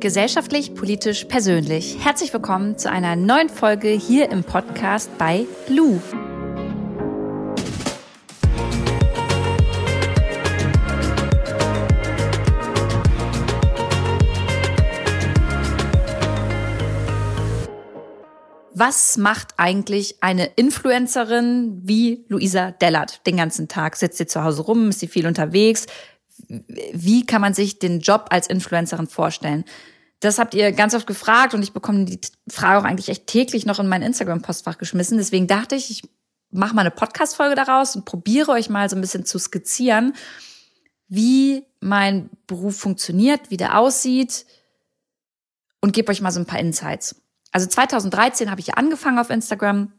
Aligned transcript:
Gesellschaftlich, 0.00 0.76
politisch, 0.76 1.24
persönlich. 1.24 1.96
Herzlich 2.04 2.32
willkommen 2.32 2.78
zu 2.78 2.88
einer 2.88 3.16
neuen 3.16 3.48
Folge 3.48 3.88
hier 3.88 4.30
im 4.30 4.44
Podcast 4.44 5.10
bei 5.18 5.44
Lou. 5.68 6.00
Was 18.72 19.16
macht 19.16 19.48
eigentlich 19.56 20.22
eine 20.22 20.46
Influencerin 20.54 21.80
wie 21.82 22.24
Luisa 22.28 22.70
Dellert 22.70 23.26
den 23.26 23.36
ganzen 23.36 23.66
Tag? 23.66 23.96
Sitzt 23.96 24.18
sie 24.18 24.26
zu 24.28 24.44
Hause 24.44 24.62
rum, 24.62 24.90
ist 24.90 25.00
sie 25.00 25.08
viel 25.08 25.26
unterwegs? 25.26 25.86
Wie 26.48 27.26
kann 27.26 27.40
man 27.40 27.54
sich 27.54 27.78
den 27.78 28.00
Job 28.00 28.26
als 28.30 28.46
Influencerin 28.46 29.06
vorstellen? 29.06 29.64
Das 30.20 30.38
habt 30.38 30.54
ihr 30.54 30.72
ganz 30.72 30.94
oft 30.94 31.06
gefragt 31.06 31.54
und 31.54 31.62
ich 31.62 31.72
bekomme 31.72 32.04
die 32.04 32.20
Frage 32.48 32.80
auch 32.80 32.84
eigentlich 32.84 33.08
echt 33.08 33.26
täglich 33.26 33.66
noch 33.66 33.78
in 33.78 33.88
mein 33.88 34.02
Instagram-Postfach 34.02 34.78
geschmissen. 34.78 35.18
Deswegen 35.18 35.46
dachte 35.46 35.76
ich, 35.76 35.90
ich 35.90 36.02
mache 36.50 36.74
mal 36.74 36.80
eine 36.80 36.90
Podcast-Folge 36.90 37.54
daraus 37.54 37.94
und 37.94 38.04
probiere 38.04 38.52
euch 38.52 38.68
mal 38.68 38.88
so 38.88 38.96
ein 38.96 39.00
bisschen 39.00 39.24
zu 39.24 39.38
skizzieren, 39.38 40.14
wie 41.06 41.64
mein 41.80 42.30
Beruf 42.46 42.78
funktioniert, 42.78 43.50
wie 43.50 43.56
der 43.56 43.78
aussieht 43.78 44.46
und 45.80 45.92
gebe 45.92 46.10
euch 46.10 46.20
mal 46.20 46.32
so 46.32 46.40
ein 46.40 46.46
paar 46.46 46.58
Insights. 46.58 47.22
Also 47.52 47.66
2013 47.66 48.50
habe 48.50 48.60
ich 48.60 48.76
angefangen 48.76 49.18
auf 49.18 49.30
Instagram. 49.30 49.92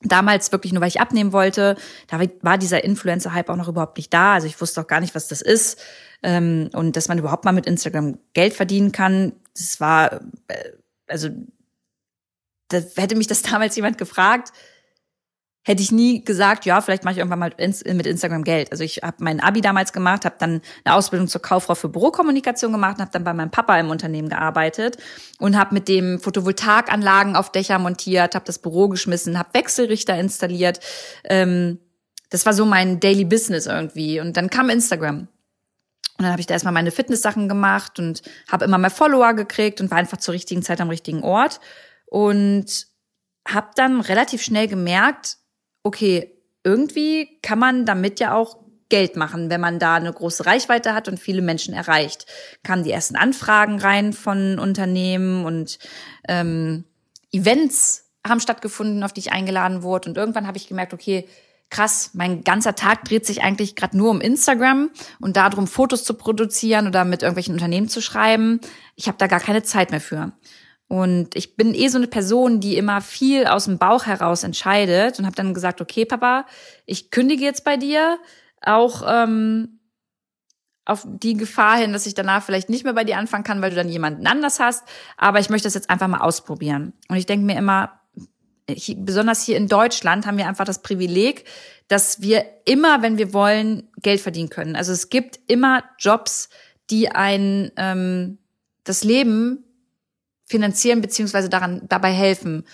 Damals 0.00 0.52
wirklich 0.52 0.72
nur, 0.72 0.80
weil 0.80 0.88
ich 0.88 1.00
abnehmen 1.00 1.32
wollte. 1.32 1.76
Da 2.06 2.20
war 2.42 2.58
dieser 2.58 2.84
Influencer-Hype 2.84 3.48
auch 3.48 3.56
noch 3.56 3.68
überhaupt 3.68 3.96
nicht 3.96 4.14
da. 4.14 4.34
Also 4.34 4.46
ich 4.46 4.60
wusste 4.60 4.80
auch 4.80 4.86
gar 4.86 5.00
nicht, 5.00 5.14
was 5.14 5.26
das 5.26 5.42
ist. 5.42 5.80
Ähm, 6.22 6.70
und 6.72 6.96
dass 6.96 7.08
man 7.08 7.18
überhaupt 7.18 7.44
mal 7.44 7.52
mit 7.52 7.66
Instagram 7.66 8.18
Geld 8.32 8.54
verdienen 8.54 8.92
kann. 8.92 9.32
Das 9.56 9.80
war, 9.80 10.20
äh, 10.48 10.72
also, 11.08 11.30
da 12.68 12.78
hätte 12.96 13.16
mich 13.16 13.26
das 13.26 13.42
damals 13.50 13.74
jemand 13.74 13.98
gefragt, 13.98 14.52
hätte 15.68 15.82
ich 15.82 15.92
nie 15.92 16.24
gesagt, 16.24 16.64
ja, 16.64 16.80
vielleicht 16.80 17.04
mache 17.04 17.12
ich 17.12 17.18
irgendwann 17.18 17.40
mal 17.40 17.52
mit 17.58 18.06
Instagram 18.06 18.42
Geld. 18.42 18.72
Also 18.72 18.84
ich 18.84 19.00
habe 19.02 19.16
mein 19.18 19.38
Abi 19.38 19.60
damals 19.60 19.92
gemacht, 19.92 20.24
habe 20.24 20.36
dann 20.38 20.62
eine 20.82 20.94
Ausbildung 20.94 21.28
zur 21.28 21.42
Kauffrau 21.42 21.74
für 21.74 21.90
Bürokommunikation 21.90 22.72
gemacht 22.72 22.96
und 22.96 23.02
habe 23.02 23.12
dann 23.12 23.22
bei 23.22 23.34
meinem 23.34 23.50
Papa 23.50 23.78
im 23.78 23.90
Unternehmen 23.90 24.30
gearbeitet 24.30 24.96
und 25.38 25.58
habe 25.58 25.74
mit 25.74 25.86
dem 25.86 26.20
Photovoltaikanlagen 26.20 27.36
auf 27.36 27.52
Dächer 27.52 27.78
montiert, 27.78 28.34
habe 28.34 28.46
das 28.46 28.60
Büro 28.60 28.88
geschmissen, 28.88 29.38
habe 29.38 29.50
Wechselrichter 29.52 30.18
installiert. 30.18 30.80
Ähm, 31.24 31.78
das 32.30 32.46
war 32.46 32.54
so 32.54 32.64
mein 32.64 32.98
Daily 32.98 33.26
Business 33.26 33.66
irgendwie. 33.66 34.20
Und 34.20 34.38
dann 34.38 34.48
kam 34.48 34.70
Instagram. 34.70 35.18
Und 35.20 35.28
dann 36.24 36.30
habe 36.32 36.40
ich 36.40 36.46
da 36.46 36.54
erstmal 36.54 36.72
meine 36.72 36.90
Fitness-Sachen 36.92 37.46
gemacht 37.46 37.98
und 37.98 38.22
habe 38.50 38.64
immer 38.64 38.78
mehr 38.78 38.88
Follower 38.88 39.34
gekriegt 39.34 39.82
und 39.82 39.90
war 39.90 39.98
einfach 39.98 40.16
zur 40.16 40.32
richtigen 40.32 40.62
Zeit 40.62 40.80
am 40.80 40.88
richtigen 40.88 41.22
Ort. 41.22 41.60
Und 42.06 42.86
habe 43.46 43.68
dann 43.74 44.00
relativ 44.00 44.42
schnell 44.42 44.66
gemerkt, 44.66 45.36
okay, 45.82 46.34
irgendwie 46.64 47.38
kann 47.42 47.58
man 47.58 47.86
damit 47.86 48.20
ja 48.20 48.34
auch 48.34 48.58
Geld 48.88 49.16
machen, 49.16 49.50
wenn 49.50 49.60
man 49.60 49.78
da 49.78 49.96
eine 49.96 50.12
große 50.12 50.46
Reichweite 50.46 50.94
hat 50.94 51.08
und 51.08 51.20
viele 51.20 51.42
Menschen 51.42 51.74
erreicht. 51.74 52.26
Kamen 52.62 52.84
die 52.84 52.90
ersten 52.90 53.16
Anfragen 53.16 53.78
rein 53.78 54.12
von 54.12 54.58
Unternehmen 54.58 55.44
und 55.44 55.78
ähm, 56.26 56.84
Events 57.30 58.10
haben 58.26 58.40
stattgefunden, 58.40 59.04
auf 59.04 59.12
die 59.12 59.20
ich 59.20 59.32
eingeladen 59.32 59.82
wurde. 59.82 60.08
Und 60.08 60.16
irgendwann 60.16 60.46
habe 60.46 60.56
ich 60.56 60.68
gemerkt, 60.68 60.94
okay, 60.94 61.28
krass, 61.70 62.10
mein 62.14 62.44
ganzer 62.44 62.74
Tag 62.74 63.04
dreht 63.04 63.26
sich 63.26 63.42
eigentlich 63.42 63.76
gerade 63.76 63.96
nur 63.96 64.10
um 64.10 64.20
Instagram 64.20 64.90
und 65.20 65.36
darum, 65.36 65.66
Fotos 65.66 66.04
zu 66.04 66.14
produzieren 66.14 66.86
oder 66.86 67.04
mit 67.04 67.22
irgendwelchen 67.22 67.54
Unternehmen 67.54 67.88
zu 67.88 68.00
schreiben. 68.00 68.60
Ich 68.96 69.06
habe 69.06 69.18
da 69.18 69.26
gar 69.26 69.40
keine 69.40 69.62
Zeit 69.62 69.90
mehr 69.90 70.00
für. 70.00 70.32
Und 70.88 71.36
ich 71.36 71.54
bin 71.54 71.74
eh 71.74 71.88
so 71.88 71.98
eine 71.98 72.06
Person, 72.06 72.60
die 72.60 72.78
immer 72.78 73.02
viel 73.02 73.46
aus 73.46 73.66
dem 73.66 73.76
Bauch 73.76 74.06
heraus 74.06 74.42
entscheidet 74.42 75.18
und 75.18 75.26
habe 75.26 75.36
dann 75.36 75.52
gesagt, 75.52 75.82
okay, 75.82 76.06
Papa, 76.06 76.46
ich 76.86 77.10
kündige 77.10 77.44
jetzt 77.44 77.62
bei 77.62 77.76
dir, 77.76 78.18
auch 78.62 79.02
ähm, 79.06 79.80
auf 80.86 81.06
die 81.06 81.34
Gefahr 81.34 81.76
hin, 81.76 81.92
dass 81.92 82.06
ich 82.06 82.14
danach 82.14 82.42
vielleicht 82.42 82.70
nicht 82.70 82.84
mehr 82.84 82.94
bei 82.94 83.04
dir 83.04 83.18
anfangen 83.18 83.44
kann, 83.44 83.60
weil 83.60 83.70
du 83.70 83.76
dann 83.76 83.90
jemanden 83.90 84.26
anders 84.26 84.58
hast. 84.58 84.84
Aber 85.18 85.38
ich 85.38 85.50
möchte 85.50 85.66
das 85.66 85.74
jetzt 85.74 85.90
einfach 85.90 86.08
mal 86.08 86.22
ausprobieren. 86.22 86.94
Und 87.08 87.18
ich 87.18 87.26
denke 87.26 87.44
mir 87.44 87.58
immer, 87.58 88.00
ich, 88.66 88.96
besonders 88.98 89.42
hier 89.42 89.58
in 89.58 89.68
Deutschland 89.68 90.26
haben 90.26 90.38
wir 90.38 90.48
einfach 90.48 90.64
das 90.64 90.80
Privileg, 90.80 91.44
dass 91.88 92.22
wir 92.22 92.44
immer, 92.64 93.02
wenn 93.02 93.18
wir 93.18 93.34
wollen, 93.34 93.90
Geld 94.00 94.20
verdienen 94.20 94.48
können. 94.48 94.76
Also 94.76 94.92
es 94.92 95.10
gibt 95.10 95.38
immer 95.46 95.84
Jobs, 95.98 96.48
die 96.88 97.10
ein 97.10 97.70
ähm, 97.76 98.38
das 98.84 99.04
Leben 99.04 99.64
finanzieren 100.48 101.00
beziehungsweise 101.00 101.48
daran 101.48 101.82
dabei 101.88 102.10
helfen. 102.10 102.64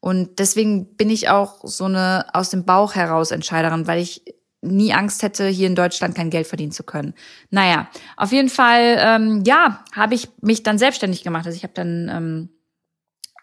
Und 0.00 0.38
deswegen 0.38 0.96
bin 0.96 1.10
ich 1.10 1.28
auch 1.28 1.60
so 1.64 1.84
eine 1.84 2.26
aus 2.34 2.50
dem 2.50 2.64
Bauch 2.64 2.94
heraus 2.94 3.30
Entscheiderin, 3.30 3.86
weil 3.86 4.00
ich 4.00 4.22
nie 4.60 4.92
Angst 4.92 5.22
hätte, 5.22 5.46
hier 5.46 5.66
in 5.66 5.74
Deutschland 5.74 6.14
kein 6.14 6.30
Geld 6.30 6.46
verdienen 6.46 6.72
zu 6.72 6.82
können. 6.82 7.14
Naja, 7.50 7.88
auf 8.16 8.32
jeden 8.32 8.48
Fall, 8.48 8.96
ähm, 8.98 9.42
ja, 9.46 9.84
habe 9.94 10.14
ich 10.14 10.28
mich 10.40 10.62
dann 10.62 10.78
selbstständig 10.78 11.22
gemacht. 11.22 11.46
Also 11.46 11.56
ich 11.56 11.62
habe 11.62 11.74
dann 11.74 12.08
ähm, 12.08 12.48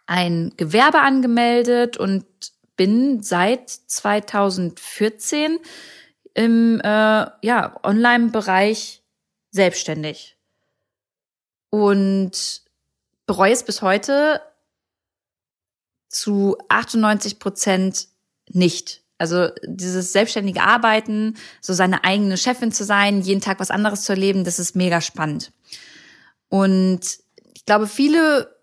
ein 0.08 0.54
Gewerbe 0.58 1.00
angemeldet 1.00 1.98
und 1.98 2.26
bin 2.76 3.22
seit 3.22 3.70
2014 3.70 5.60
im 6.34 6.80
äh, 6.82 7.26
ja, 7.42 7.76
Online-Bereich 7.84 9.04
selbstständig. 9.52 10.38
Und 11.70 12.64
bereue 13.26 13.54
es 13.54 13.64
bis 13.64 13.82
heute 13.82 14.42
zu 16.10 16.58
98 16.70 17.40
Prozent 17.40 18.08
nicht. 18.50 19.02
Also 19.18 19.50
dieses 19.66 20.14
selbstständige 20.14 20.64
Arbeiten, 20.64 21.38
so 21.62 21.74
seine 21.74 22.04
eigene 22.04 22.38
Chefin 22.38 22.72
zu 22.72 22.84
sein, 22.84 23.22
jeden 23.22 23.42
Tag 23.42 23.60
was 23.60 23.72
anderes 23.72 24.02
zu 24.02 24.14
erleben, 24.14 24.44
das 24.44 24.58
ist 24.58 24.76
mega 24.76 25.00
spannend. 25.00 25.54
Und 26.50 27.20
ich 27.54 27.66
glaube, 27.66 27.88
viele 27.88 28.56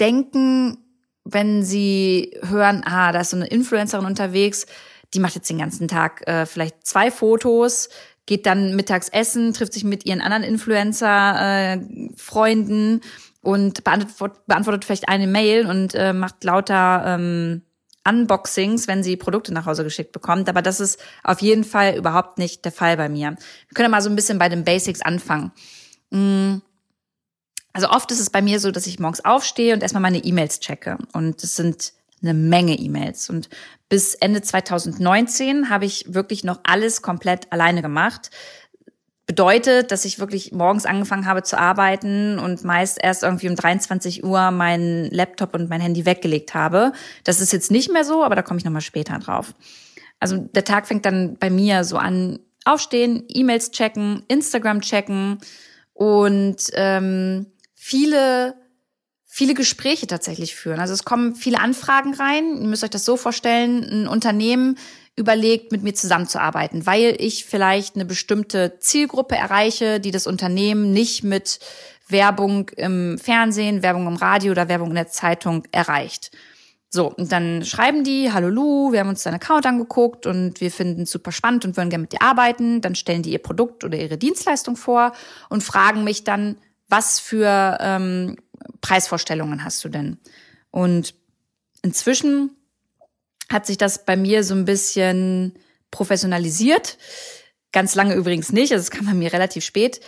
denken, 0.00 0.78
wenn 1.24 1.62
sie 1.62 2.36
hören, 2.42 2.82
ah, 2.84 3.12
da 3.12 3.20
ist 3.20 3.30
so 3.30 3.36
eine 3.36 3.46
Influencerin 3.46 4.06
unterwegs, 4.06 4.66
die 5.14 5.20
macht 5.20 5.36
jetzt 5.36 5.48
den 5.48 5.58
ganzen 5.58 5.86
Tag 5.88 6.26
äh, 6.26 6.46
vielleicht 6.46 6.84
zwei 6.86 7.12
Fotos, 7.12 7.88
geht 8.26 8.44
dann 8.46 8.76
mittags 8.76 9.08
essen, 9.08 9.54
trifft 9.54 9.72
sich 9.72 9.84
mit 9.84 10.04
ihren 10.04 10.20
anderen 10.20 10.42
Influencer-Freunden 10.42 13.00
äh, 13.00 13.06
und 13.46 13.84
beantwortet, 13.84 14.46
beantwortet 14.46 14.84
vielleicht 14.84 15.08
eine 15.08 15.26
Mail 15.26 15.66
und 15.66 15.94
äh, 15.94 16.12
macht 16.12 16.42
lauter 16.42 17.04
ähm, 17.06 17.62
Unboxings, 18.06 18.88
wenn 18.88 19.02
sie 19.02 19.16
Produkte 19.16 19.54
nach 19.54 19.66
Hause 19.66 19.84
geschickt 19.84 20.12
bekommt. 20.12 20.48
Aber 20.48 20.62
das 20.62 20.80
ist 20.80 21.00
auf 21.22 21.40
jeden 21.40 21.64
Fall 21.64 21.96
überhaupt 21.96 22.38
nicht 22.38 22.64
der 22.64 22.72
Fall 22.72 22.96
bei 22.96 23.08
mir. 23.08 23.36
Wir 23.68 23.74
können 23.74 23.90
mal 23.90 24.02
so 24.02 24.10
ein 24.10 24.16
bisschen 24.16 24.38
bei 24.38 24.48
den 24.48 24.64
Basics 24.64 25.00
anfangen. 25.00 25.52
Mm. 26.10 26.56
Also 27.72 27.90
oft 27.90 28.10
ist 28.10 28.20
es 28.20 28.30
bei 28.30 28.40
mir 28.40 28.58
so, 28.58 28.70
dass 28.70 28.86
ich 28.86 28.98
morgens 28.98 29.24
aufstehe 29.24 29.74
und 29.74 29.82
erstmal 29.82 30.00
meine 30.00 30.24
E-Mails 30.24 30.60
checke. 30.60 30.96
Und 31.12 31.44
es 31.44 31.56
sind 31.56 31.92
eine 32.22 32.32
Menge 32.32 32.74
E-Mails. 32.74 33.28
Und 33.28 33.50
bis 33.88 34.14
Ende 34.14 34.40
2019 34.40 35.68
habe 35.68 35.84
ich 35.84 36.06
wirklich 36.08 36.42
noch 36.42 36.60
alles 36.64 37.02
komplett 37.02 37.52
alleine 37.52 37.82
gemacht 37.82 38.30
bedeutet, 39.26 39.90
dass 39.90 40.04
ich 40.04 40.20
wirklich 40.20 40.52
morgens 40.52 40.86
angefangen 40.86 41.26
habe 41.26 41.42
zu 41.42 41.58
arbeiten 41.58 42.38
und 42.38 42.64
meist 42.64 42.98
erst 43.02 43.24
irgendwie 43.24 43.48
um 43.48 43.56
23 43.56 44.24
Uhr 44.24 44.52
meinen 44.52 45.10
Laptop 45.10 45.54
und 45.54 45.68
mein 45.68 45.80
Handy 45.80 46.06
weggelegt 46.06 46.54
habe. 46.54 46.92
Das 47.24 47.40
ist 47.40 47.52
jetzt 47.52 47.70
nicht 47.72 47.92
mehr 47.92 48.04
so, 48.04 48.22
aber 48.22 48.36
da 48.36 48.42
komme 48.42 48.58
ich 48.58 48.64
nochmal 48.64 48.82
später 48.82 49.18
drauf. 49.18 49.54
Also 50.20 50.36
der 50.36 50.64
Tag 50.64 50.86
fängt 50.86 51.04
dann 51.04 51.36
bei 51.38 51.50
mir 51.50 51.82
so 51.82 51.96
an, 51.96 52.38
aufstehen, 52.64 53.24
E-Mails 53.28 53.72
checken, 53.72 54.22
Instagram 54.28 54.80
checken 54.80 55.38
und 55.92 56.56
ähm, 56.74 57.46
viele 57.74 58.54
viele 59.36 59.52
Gespräche 59.52 60.06
tatsächlich 60.06 60.56
führen. 60.56 60.80
Also 60.80 60.94
es 60.94 61.04
kommen 61.04 61.34
viele 61.34 61.60
Anfragen 61.60 62.14
rein. 62.14 62.56
Ihr 62.58 62.68
müsst 62.68 62.82
euch 62.84 62.90
das 62.90 63.04
so 63.04 63.18
vorstellen, 63.18 63.84
ein 63.84 64.08
Unternehmen 64.08 64.78
überlegt, 65.16 65.72
mit 65.72 65.82
mir 65.82 65.94
zusammenzuarbeiten, 65.94 66.86
weil 66.86 67.16
ich 67.18 67.46
vielleicht 67.46 67.94
eine 67.94 68.04
bestimmte 68.04 68.78
Zielgruppe 68.78 69.34
erreiche, 69.34 69.98
die 69.98 70.10
das 70.10 70.26
Unternehmen 70.26 70.92
nicht 70.92 71.24
mit 71.24 71.58
Werbung 72.08 72.68
im 72.76 73.18
Fernsehen, 73.18 73.82
Werbung 73.82 74.06
im 74.06 74.16
Radio 74.16 74.52
oder 74.52 74.68
Werbung 74.68 74.90
in 74.90 74.96
der 74.96 75.08
Zeitung 75.08 75.64
erreicht. 75.72 76.30
So, 76.88 77.12
und 77.12 77.32
dann 77.32 77.64
schreiben 77.64 78.04
die, 78.04 78.32
hallo 78.32 78.48
Lu, 78.48 78.92
wir 78.92 79.00
haben 79.00 79.08
uns 79.08 79.22
deinen 79.22 79.34
Account 79.34 79.66
angeguckt 79.66 80.26
und 80.26 80.60
wir 80.60 80.70
finden 80.70 81.02
es 81.02 81.10
super 81.10 81.32
spannend 81.32 81.64
und 81.64 81.76
würden 81.76 81.90
gerne 81.90 82.02
mit 82.02 82.12
dir 82.12 82.22
arbeiten. 82.22 82.80
Dann 82.80 82.94
stellen 82.94 83.22
die 83.22 83.32
ihr 83.32 83.42
Produkt 83.42 83.84
oder 83.84 83.98
ihre 83.98 84.18
Dienstleistung 84.18 84.76
vor 84.76 85.12
und 85.48 85.64
fragen 85.64 86.04
mich 86.04 86.24
dann, 86.24 86.56
was 86.88 87.18
für 87.18 87.78
ähm, 87.80 88.36
Preisvorstellungen 88.80 89.64
hast 89.64 89.84
du 89.84 89.88
denn? 89.88 90.18
Und 90.70 91.14
inzwischen 91.82 92.55
hat 93.50 93.66
sich 93.66 93.78
das 93.78 94.04
bei 94.04 94.16
mir 94.16 94.44
so 94.44 94.54
ein 94.54 94.64
bisschen 94.64 95.54
professionalisiert. 95.90 96.98
Ganz 97.72 97.94
lange 97.94 98.14
übrigens 98.14 98.52
nicht, 98.52 98.72
also 98.72 98.82
es 98.82 98.90
kam 98.90 99.06
bei 99.06 99.14
mir 99.14 99.32
relativ 99.32 99.64
spät, 99.64 100.00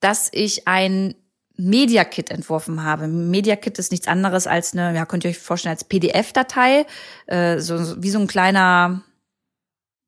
dass 0.00 0.28
ich 0.32 0.66
ein 0.66 1.14
Media 1.60 2.04
Kit 2.04 2.30
entworfen 2.30 2.82
habe. 2.82 3.06
Media 3.06 3.56
Kit 3.56 3.78
ist 3.78 3.90
nichts 3.90 4.08
anderes 4.08 4.46
als 4.46 4.72
eine, 4.72 4.94
ja, 4.94 5.04
könnt 5.04 5.24
ihr 5.24 5.30
euch 5.30 5.38
vorstellen, 5.38 5.74
als 5.74 5.84
PDF-Datei, 5.84 6.86
äh, 7.26 7.58
so, 7.58 8.02
wie 8.02 8.10
so 8.10 8.18
ein 8.18 8.26
kleiner, 8.26 9.02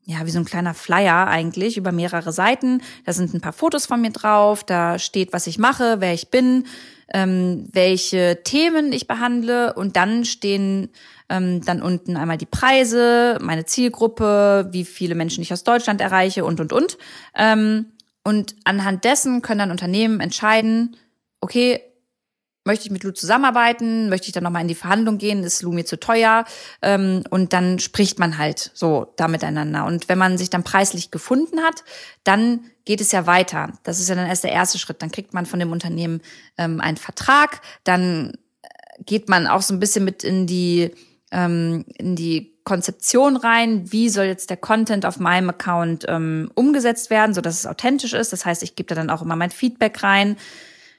ja, 0.04 0.24
wie 0.24 0.30
so 0.30 0.38
ein 0.38 0.46
kleiner 0.46 0.72
Flyer 0.72 1.28
eigentlich 1.28 1.76
über 1.76 1.92
mehrere 1.92 2.32
Seiten. 2.32 2.80
Da 3.04 3.12
sind 3.12 3.34
ein 3.34 3.42
paar 3.42 3.52
Fotos 3.52 3.86
von 3.86 4.00
mir 4.00 4.10
drauf, 4.10 4.64
da 4.64 4.98
steht, 4.98 5.32
was 5.32 5.46
ich 5.46 5.58
mache, 5.58 5.96
wer 5.98 6.14
ich 6.14 6.30
bin, 6.30 6.64
ähm, 7.12 7.68
welche 7.72 8.42
Themen 8.42 8.92
ich 8.92 9.06
behandle 9.06 9.74
und 9.74 9.96
dann 9.96 10.24
stehen 10.24 10.88
ähm, 11.32 11.64
dann 11.64 11.80
unten 11.80 12.16
einmal 12.16 12.36
die 12.36 12.46
Preise, 12.46 13.38
meine 13.40 13.64
Zielgruppe, 13.64 14.68
wie 14.70 14.84
viele 14.84 15.14
Menschen 15.14 15.42
ich 15.42 15.52
aus 15.52 15.64
Deutschland 15.64 16.00
erreiche 16.00 16.44
und, 16.44 16.60
und, 16.60 16.72
und. 16.72 16.98
Ähm, 17.34 17.86
und 18.22 18.54
anhand 18.64 19.04
dessen 19.04 19.40
können 19.40 19.60
dann 19.60 19.70
Unternehmen 19.70 20.20
entscheiden, 20.20 20.96
okay, 21.40 21.80
möchte 22.64 22.84
ich 22.84 22.92
mit 22.92 23.02
Lu 23.02 23.10
zusammenarbeiten, 23.10 24.08
möchte 24.10 24.28
ich 24.28 24.32
dann 24.32 24.44
nochmal 24.44 24.62
in 24.62 24.68
die 24.68 24.76
Verhandlung 24.76 25.18
gehen, 25.18 25.42
ist 25.42 25.62
Lu 25.62 25.72
mir 25.72 25.86
zu 25.86 25.98
teuer 25.98 26.44
ähm, 26.82 27.24
und 27.30 27.52
dann 27.52 27.78
spricht 27.78 28.18
man 28.18 28.36
halt 28.38 28.70
so 28.74 29.12
da 29.16 29.26
miteinander. 29.26 29.86
Und 29.86 30.08
wenn 30.08 30.18
man 30.18 30.38
sich 30.38 30.50
dann 30.50 30.62
preislich 30.62 31.10
gefunden 31.10 31.60
hat, 31.60 31.82
dann 32.24 32.60
geht 32.84 33.00
es 33.00 33.10
ja 33.10 33.26
weiter. 33.26 33.72
Das 33.84 33.98
ist 33.98 34.08
ja 34.08 34.14
dann 34.14 34.28
erst 34.28 34.44
der 34.44 34.52
erste 34.52 34.78
Schritt. 34.78 35.02
Dann 35.02 35.10
kriegt 35.10 35.34
man 35.34 35.46
von 35.46 35.58
dem 35.58 35.72
Unternehmen 35.72 36.20
ähm, 36.58 36.80
einen 36.80 36.98
Vertrag, 36.98 37.62
dann 37.84 38.34
äh, 38.62 39.02
geht 39.02 39.28
man 39.28 39.46
auch 39.46 39.62
so 39.62 39.74
ein 39.74 39.80
bisschen 39.80 40.04
mit 40.04 40.22
in 40.22 40.46
die 40.46 40.92
ähm, 41.32 41.84
in 41.98 42.14
die 42.14 42.52
Konzeption 42.64 43.36
rein, 43.36 43.90
wie 43.90 44.08
soll 44.08 44.26
jetzt 44.26 44.50
der 44.50 44.56
Content 44.56 45.04
auf 45.04 45.18
meinem 45.18 45.50
Account 45.50 46.04
ähm, 46.08 46.50
umgesetzt 46.54 47.10
werden, 47.10 47.34
so 47.34 47.40
dass 47.40 47.58
es 47.58 47.66
authentisch 47.66 48.12
ist. 48.12 48.32
Das 48.32 48.46
heißt, 48.46 48.62
ich 48.62 48.76
gebe 48.76 48.88
da 48.88 48.94
dann 48.94 49.10
auch 49.10 49.22
immer 49.22 49.36
mein 49.36 49.50
Feedback 49.50 50.02
rein. 50.02 50.36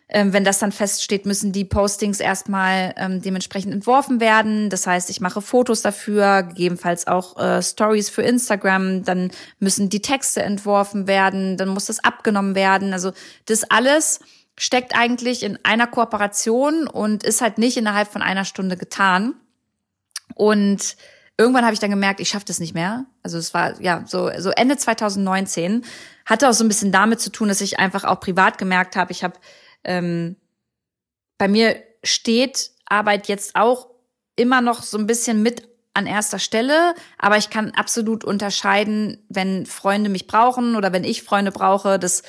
Ähm, 0.09 0.33
wenn 0.33 0.43
das 0.43 0.59
dann 0.59 0.71
feststeht, 0.73 1.25
müssen 1.25 1.53
die 1.53 1.63
Postings 1.63 2.19
erstmal 2.19 2.93
ähm, 2.97 3.21
dementsprechend 3.21 3.73
entworfen 3.73 4.19
werden. 4.19 4.69
Das 4.69 4.85
heißt, 4.85 5.09
ich 5.09 5.21
mache 5.21 5.41
Fotos 5.41 5.81
dafür, 5.81 6.43
gegebenenfalls 6.43 7.07
auch 7.07 7.37
äh, 7.37 7.63
Stories 7.63 8.09
für 8.09 8.21
Instagram. 8.21 9.03
Dann 9.05 9.31
müssen 9.59 9.89
die 9.89 10.01
Texte 10.01 10.43
entworfen 10.43 11.07
werden, 11.07 11.55
dann 11.55 11.69
muss 11.69 11.85
das 11.85 12.03
abgenommen 12.03 12.55
werden. 12.55 12.91
Also 12.91 13.13
das 13.45 13.63
alles 13.63 14.19
steckt 14.57 14.95
eigentlich 14.95 15.43
in 15.43 15.57
einer 15.63 15.87
Kooperation 15.87 16.87
und 16.87 17.23
ist 17.23 17.41
halt 17.41 17.57
nicht 17.57 17.77
innerhalb 17.77 18.07
von 18.11 18.21
einer 18.21 18.45
Stunde 18.45 18.77
getan. 18.77 19.33
Und 20.35 20.95
irgendwann 21.37 21.63
habe 21.63 21.73
ich 21.73 21.79
dann 21.79 21.89
gemerkt, 21.89 22.19
ich 22.19 22.29
schaffe 22.29 22.45
das 22.45 22.59
nicht 22.59 22.73
mehr. 22.73 23.05
Also 23.23 23.37
es 23.37 23.53
war 23.53 23.79
ja 23.81 24.03
so, 24.05 24.29
so 24.37 24.51
Ende 24.51 24.77
2019. 24.77 25.83
Hatte 26.25 26.49
auch 26.49 26.53
so 26.53 26.63
ein 26.63 26.67
bisschen 26.67 26.91
damit 26.91 27.19
zu 27.19 27.31
tun, 27.31 27.49
dass 27.49 27.61
ich 27.61 27.79
einfach 27.79 28.03
auch 28.03 28.19
privat 28.19 28.57
gemerkt 28.57 28.95
habe, 28.95 29.11
ich 29.11 29.23
habe 29.23 29.35
ähm, 29.83 30.37
bei 31.37 31.47
mir 31.47 31.75
steht 32.03 32.71
Arbeit 32.85 33.27
jetzt 33.27 33.55
auch 33.55 33.89
immer 34.35 34.61
noch 34.61 34.83
so 34.83 34.97
ein 34.97 35.07
bisschen 35.07 35.43
mit 35.43 35.67
an 35.93 36.07
erster 36.07 36.39
Stelle, 36.39 36.95
aber 37.17 37.37
ich 37.37 37.49
kann 37.49 37.71
absolut 37.71 38.23
unterscheiden, 38.23 39.23
wenn 39.29 39.65
Freunde 39.65 40.09
mich 40.09 40.25
brauchen 40.25 40.75
oder 40.75 40.91
wenn 40.91 41.03
ich 41.03 41.23
Freunde 41.23 41.51
brauche, 41.51 41.99
dass 41.99 42.23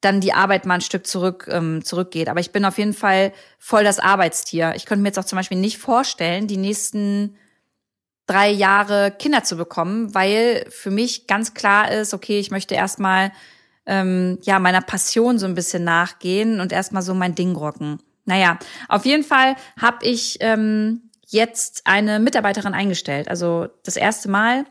dann 0.00 0.20
die 0.20 0.32
Arbeit 0.32 0.64
mal 0.64 0.74
ein 0.74 0.80
Stück 0.80 1.06
zurück 1.06 1.48
ähm, 1.50 1.84
zurückgeht. 1.84 2.28
Aber 2.28 2.40
ich 2.40 2.52
bin 2.52 2.64
auf 2.64 2.78
jeden 2.78 2.94
Fall 2.94 3.32
voll 3.58 3.84
das 3.84 3.98
Arbeitstier. 3.98 4.74
Ich 4.76 4.86
könnte 4.86 5.02
mir 5.02 5.08
jetzt 5.08 5.18
auch 5.18 5.24
zum 5.24 5.36
Beispiel 5.36 5.58
nicht 5.58 5.78
vorstellen, 5.78 6.46
die 6.46 6.56
nächsten 6.56 7.36
drei 8.26 8.50
Jahre 8.50 9.10
Kinder 9.10 9.42
zu 9.42 9.56
bekommen, 9.56 10.14
weil 10.14 10.66
für 10.70 10.90
mich 10.90 11.26
ganz 11.26 11.54
klar 11.54 11.90
ist, 11.90 12.14
okay, 12.14 12.38
ich 12.38 12.50
möchte 12.50 12.74
erstmal 12.74 13.32
ähm, 13.86 14.38
ja 14.42 14.58
meiner 14.58 14.82
Passion 14.82 15.38
so 15.38 15.46
ein 15.46 15.54
bisschen 15.54 15.82
nachgehen 15.82 16.60
und 16.60 16.72
erstmal 16.72 17.02
so 17.02 17.14
mein 17.14 17.34
Ding 17.34 17.56
rocken. 17.56 18.00
Naja, 18.26 18.58
auf 18.88 19.06
jeden 19.06 19.24
Fall 19.24 19.56
habe 19.80 20.06
ich 20.06 20.36
ähm, 20.40 21.10
jetzt 21.26 21.82
eine 21.86 22.20
Mitarbeiterin 22.20 22.74
eingestellt. 22.74 23.28
Also 23.28 23.68
das 23.84 23.96
erste 23.96 24.30
Mal 24.30 24.66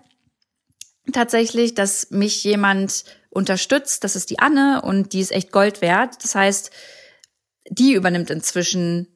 tatsächlich, 1.12 1.74
dass 1.74 2.12
mich 2.12 2.44
jemand 2.44 3.06
unterstützt. 3.38 4.04
Das 4.04 4.16
ist 4.16 4.32
die 4.32 4.40
Anne 4.40 4.82
und 4.82 5.14
die 5.14 5.22
ist 5.22 5.32
echt 5.32 5.52
Gold 5.52 5.82
wert. 5.82 6.24
Das 6.24 6.34
heißt, 6.34 6.72
die 7.70 7.94
übernimmt 7.94 8.32
inzwischen 8.32 9.08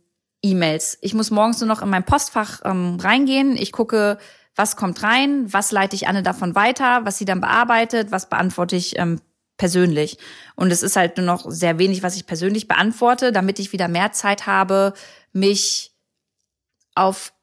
E-Mails. 0.43 0.97
Ich 1.01 1.15
muss 1.15 1.31
morgens 1.31 1.59
nur 1.59 1.67
noch 1.67 1.81
in 1.81 1.89
mein 1.89 2.05
Postfach 2.05 2.61
ähm, 2.63 2.97
reingehen. 3.01 3.57
Ich 3.57 3.71
gucke, 3.71 4.19
was 4.55 4.75
kommt 4.75 5.01
rein, 5.01 5.51
was 5.51 5.71
leite 5.71 5.95
ich 5.95 6.07
Anne 6.07 6.21
davon 6.21 6.53
weiter, 6.53 7.03
was 7.03 7.17
sie 7.17 7.25
dann 7.25 7.41
bearbeitet, 7.41 8.11
was 8.11 8.29
beantworte 8.29 8.75
ich 8.75 8.97
ähm, 8.99 9.19
persönlich. 9.57 10.19
Und 10.55 10.71
es 10.71 10.83
ist 10.83 10.95
halt 10.95 11.17
nur 11.17 11.25
noch 11.25 11.49
sehr 11.49 11.79
wenig, 11.79 12.03
was 12.03 12.15
ich 12.15 12.27
persönlich 12.27 12.67
beantworte, 12.67 13.31
damit 13.31 13.57
ich 13.57 13.73
wieder 13.73 13.87
mehr 13.87 14.11
Zeit 14.11 14.45
habe, 14.45 14.93
mich 15.33 15.93
auf 16.93 17.33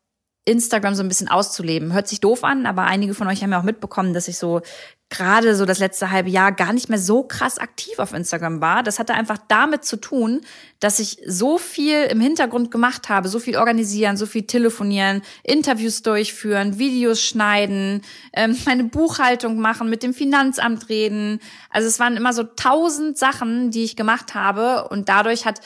Instagram 0.45 0.95
so 0.95 1.03
ein 1.03 1.09
bisschen 1.09 1.29
auszuleben. 1.29 1.93
Hört 1.93 2.09
sich 2.09 2.21
doof 2.21 2.45
an, 2.45 2.67
aber 2.67 2.85
einige 2.85 3.15
von 3.15 3.27
euch 3.27 3.43
haben 3.43 3.53
ja 3.53 3.59
auch 3.59 3.65
mitbekommen, 3.65 4.15
dass 4.15 4.29
ich 4.29 4.39
so 4.39 4.63
gerade 5.11 5.57
so 5.57 5.65
das 5.65 5.79
letzte 5.79 6.11
halbe 6.11 6.29
Jahr 6.29 6.53
gar 6.53 6.73
nicht 6.75 6.91
mehr 6.91 6.99
so 6.99 7.23
krass 7.23 7.59
aktiv 7.59 7.99
auf 7.99 8.13
Instagram 8.13 8.61
war. 8.61 8.83
Das 8.83 8.99
hatte 8.99 9.15
einfach 9.15 9.39
damit 9.49 9.85
zu 9.85 9.97
tun, 9.97 10.43
dass 10.81 10.99
ich 10.99 11.19
so 11.27 11.57
viel 11.57 12.05
im 12.05 12.21
Hintergrund 12.21 12.71
gemacht 12.71 13.09
habe, 13.09 13.29
so 13.29 13.39
viel 13.39 13.57
organisieren, 13.57 14.19
so 14.19 14.27
viel 14.27 14.47
telefonieren, 14.47 15.23
Interviews 15.43 16.03
durchführen, 16.03 16.79
Videos 16.79 17.23
schneiden, 17.23 18.03
ähm, 18.35 18.57
meine 18.67 18.85
Buchhaltung 18.85 19.59
machen, 19.59 19.89
mit 19.89 20.03
dem 20.03 20.13
Finanzamt 20.13 20.91
reden. 20.91 21.41
Also 21.71 21.89
es 21.89 21.99
waren 21.99 22.17
immer 22.17 22.35
so 22.35 22.43
tausend 22.43 23.17
Sachen, 23.17 23.71
die 23.71 23.85
ich 23.85 23.97
gemacht 23.97 24.35
habe 24.35 24.89
und 24.89 25.09
dadurch 25.09 25.47
hat 25.47 25.61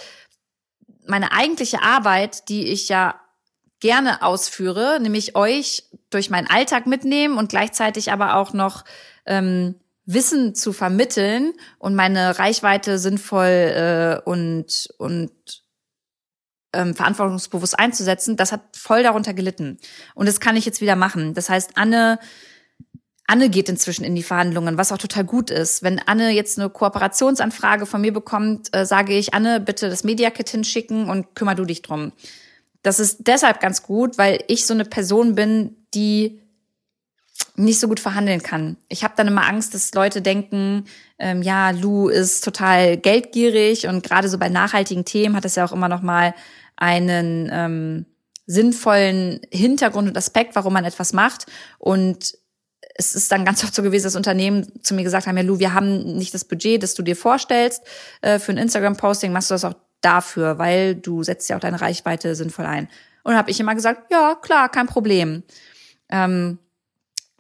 meine 1.05 1.33
eigentliche 1.33 1.83
Arbeit, 1.83 2.49
die 2.49 2.69
ich 2.69 2.89
ja 2.89 3.21
gerne 3.81 4.23
ausführe, 4.23 5.01
nämlich 5.01 5.35
euch 5.35 5.83
durch 6.11 6.31
meinen 6.31 6.47
Alltag 6.47 6.87
mitnehmen 6.87 7.37
und 7.37 7.49
gleichzeitig 7.49 8.13
aber 8.13 8.37
auch 8.37 8.53
noch 8.53 8.85
ähm, 9.27 9.77
Wissen 10.05 10.55
zu 10.55 10.73
vermitteln 10.73 11.53
und 11.79 11.95
meine 11.95 12.39
Reichweite 12.39 12.99
sinnvoll 12.99 13.47
äh, 13.47 14.21
und 14.25 14.89
und 14.99 15.33
ähm, 16.73 16.95
verantwortungsbewusst 16.95 17.79
einzusetzen, 17.79 18.37
das 18.37 18.51
hat 18.51 18.63
voll 18.75 19.03
darunter 19.03 19.35
gelitten. 19.35 19.79
Und 20.15 20.27
das 20.27 20.41
kann 20.41 20.57
ich 20.57 20.65
jetzt 20.65 20.81
wieder 20.81 20.97
machen. 20.97 21.35
Das 21.35 21.51
heißt, 21.51 21.73
Anne 21.77 22.19
Anne 23.27 23.49
geht 23.49 23.69
inzwischen 23.69 24.05
in 24.05 24.15
die 24.15 24.23
Verhandlungen, 24.23 24.77
was 24.77 24.93
auch 24.93 24.99
total 24.99 25.25
gut 25.25 25.51
ist. 25.51 25.83
Wenn 25.83 26.01
Anne 26.01 26.31
jetzt 26.31 26.59
eine 26.59 26.69
Kooperationsanfrage 26.69 27.87
von 27.87 28.01
mir 28.01 28.13
bekommt, 28.13 28.75
äh, 28.77 28.85
sage 28.85 29.15
ich, 29.15 29.33
Anne, 29.33 29.61
bitte 29.61 29.89
das 29.89 30.05
Media 30.05 30.31
Kit 30.31 30.51
hinschicken 30.51 31.09
und 31.09 31.35
kümmer 31.35 31.55
du 31.55 31.65
dich 31.65 31.83
drum. 31.83 32.13
Das 32.83 33.01
ist 33.01 33.21
deshalb 33.21 33.61
ganz 33.61 33.83
gut, 33.83 34.19
weil 34.19 34.45
ich 34.49 34.67
so 34.67 34.75
eine 34.75 34.85
Person 34.85 35.35
bin, 35.35 35.77
die 35.95 36.42
nicht 37.57 37.81
so 37.81 37.89
gut 37.89 38.01
verhandeln 38.01 38.43
kann. 38.43 38.77
Ich 38.89 39.05
habe 39.05 39.15
dann 39.17 39.29
immer 39.29 39.47
Angst, 39.47 39.75
dass 39.75 39.93
Leute 39.95 40.23
denken, 40.23 40.85
ähm, 41.19 41.43
ja, 41.43 41.71
Lou 41.71 42.09
ist 42.09 42.43
total 42.43 42.97
geldgierig 42.97 43.87
und 43.87 44.03
gerade 44.03 44.29
so 44.29 44.39
bei 44.39 44.49
nachhaltigen 44.49 45.05
Themen 45.05 45.37
hat 45.37 45.45
es 45.45 45.57
ja 45.57 45.65
auch 45.65 45.73
immer 45.73 45.89
noch 45.89 46.03
mal 46.03 46.35
einen 46.77 47.51
ähm, 47.53 48.07
sinnvollen 48.47 49.41
Hintergrund 49.51 50.09
und 50.09 50.17
Aspekt, 50.17 50.55
warum 50.55 50.73
man 50.73 50.85
etwas 50.85 51.13
macht. 51.13 51.47
Und 51.79 52.35
es 52.95 53.15
ist 53.15 53.31
dann 53.31 53.45
ganz 53.45 53.63
oft 53.65 53.75
so 53.75 53.83
gewesen, 53.83 54.05
dass 54.05 54.17
Unternehmen 54.17 54.83
zu 54.83 54.95
mir 54.95 55.03
gesagt 55.03 55.27
haben, 55.27 55.37
ja, 55.37 55.43
Lou, 55.43 55.59
wir 55.59 55.75
haben 55.75 56.17
nicht 56.17 56.35
das 56.35 56.45
Budget, 56.45 56.83
das 56.83 56.95
du 56.95 57.03
dir 57.03 57.17
vorstellst 57.17 57.83
äh, 58.23 58.39
für 58.39 58.53
ein 58.53 58.59
Instagram-Posting, 58.59 59.33
machst 59.33 59.51
du 59.51 59.55
das 59.55 59.65
auch 59.65 59.75
dafür, 60.01 60.59
weil 60.59 60.95
du 60.95 61.23
setzt 61.23 61.49
ja 61.49 61.57
auch 61.57 61.61
deine 61.61 61.81
Reichweite 61.81 62.35
sinnvoll 62.35 62.67
ein. 62.67 62.89
Und 63.25 63.37
habe 63.37 63.51
ich 63.51 63.61
immer 63.61 63.75
gesagt, 63.75 64.11
ja, 64.11 64.35
klar, 64.35 64.69
kein 64.69 64.87
Problem. 64.87 65.45
Ähm, 66.09 66.59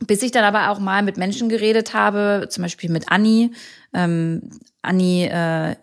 bis 0.06 0.22
ich 0.22 0.30
dann 0.30 0.44
aber 0.44 0.70
auch 0.70 0.78
mal 0.78 1.02
mit 1.02 1.16
Menschen 1.16 1.48
geredet 1.48 1.94
habe, 1.94 2.46
zum 2.48 2.62
Beispiel 2.62 2.90
mit 2.90 3.10
Anni. 3.10 3.52
Ähm, 3.94 4.50
Anni 4.82 5.24
äh, 5.24 5.76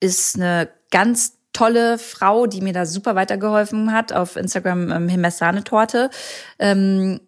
ist 0.00 0.36
eine 0.36 0.68
ganz 0.90 1.38
tolle 1.52 1.98
Frau, 1.98 2.46
die 2.46 2.60
mir 2.60 2.72
da 2.72 2.84
super 2.84 3.14
weitergeholfen 3.14 3.92
hat 3.92 4.12
auf 4.12 4.36
Instagram 4.36 4.90
ähm, 4.90 5.08
Himbeersahnetorte. 5.08 6.10
Ähm, 6.58 7.20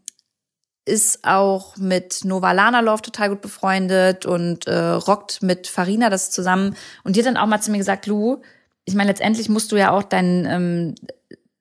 ist 0.84 1.24
auch 1.24 1.76
mit 1.76 2.24
Nova 2.24 2.52
Lana 2.52 2.80
Love 2.80 3.02
total 3.02 3.30
gut 3.30 3.40
befreundet 3.40 4.24
und 4.24 4.68
äh, 4.68 4.76
rockt 4.76 5.42
mit 5.42 5.66
Farina 5.66 6.10
das 6.10 6.30
zusammen. 6.30 6.76
Und 7.02 7.16
die 7.16 7.20
hat 7.20 7.26
dann 7.26 7.36
auch 7.36 7.46
mal 7.46 7.60
zu 7.60 7.72
mir 7.72 7.78
gesagt, 7.78 8.06
Lu, 8.06 8.40
ich 8.84 8.94
meine, 8.94 9.10
letztendlich 9.10 9.48
musst 9.48 9.72
du 9.72 9.76
ja 9.76 9.90
auch 9.90 10.04
dein, 10.04 10.46
ähm, 10.48 10.94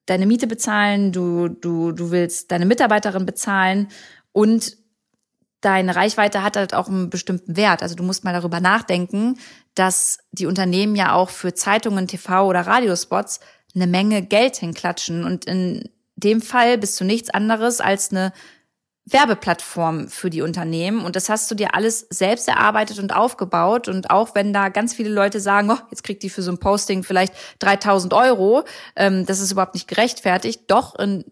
deine 0.06 0.26
Miete 0.26 0.48
bezahlen, 0.48 1.12
du, 1.12 1.50
du, 1.50 1.92
du 1.92 2.12
willst 2.12 2.52
deine 2.52 2.66
Mitarbeiterin 2.66 3.26
bezahlen 3.26 3.88
und 4.32 4.78
deine 5.62 5.96
Reichweite 5.96 6.44
hat 6.44 6.58
halt 6.58 6.74
auch 6.74 6.88
einen 6.88 7.10
bestimmten 7.10 7.58
Wert. 7.58 7.82
Also 7.82 7.96
du 7.96 8.04
musst 8.04 8.24
mal 8.24 8.34
darüber 8.34 8.60
nachdenken, 8.60 9.38
dass 9.74 10.20
die 10.32 10.46
Unternehmen 10.46 10.96
ja 10.96 11.14
auch 11.14 11.30
für 11.30 11.54
Zeitungen, 11.54 12.08
TV 12.08 12.48
oder 12.48 12.62
Radiospots 12.62 13.40
eine 13.74 13.88
Menge 13.88 14.22
Geld 14.22 14.58
hinklatschen. 14.58 15.24
Und 15.24 15.46
in 15.46 15.90
dem 16.16 16.42
Fall 16.42 16.78
bist 16.78 17.00
du 17.00 17.04
nichts 17.04 17.32
anderes 17.32 17.82
als 17.82 18.12
eine 18.12 18.32
Werbeplattform 19.06 20.08
für 20.08 20.30
die 20.30 20.42
Unternehmen. 20.42 21.06
Und 21.06 21.16
das 21.16 21.30
hast 21.30 21.50
du 21.52 21.56
dir 21.56 21.76
alles 21.76 22.08
selbst 22.10 22.48
erarbeitet 22.48 23.00
und 23.00 23.16
aufgebaut. 23.16 23.88
Und 23.88 24.10
auch 24.10 24.34
wenn 24.34 24.52
da 24.52 24.70
ganz 24.70 24.94
viele 24.96 25.10
Leute 25.10 25.40
sagen, 25.40 25.70
oh, 25.70 25.78
jetzt 25.92 26.04
kriegt 26.04 26.24
die 26.24 26.30
für 26.30 26.42
so 26.42 26.52
ein 26.52 26.58
Posting 26.58 27.04
vielleicht 27.04 27.34
3000 27.60 28.14
Euro, 28.14 28.64
ähm, 28.96 29.26
das 29.26 29.40
ist 29.40 29.52
überhaupt 29.52 29.76
nicht 29.76 29.88
gerechtfertigt, 29.88 30.64
doch 30.68 30.98
in 30.98 31.24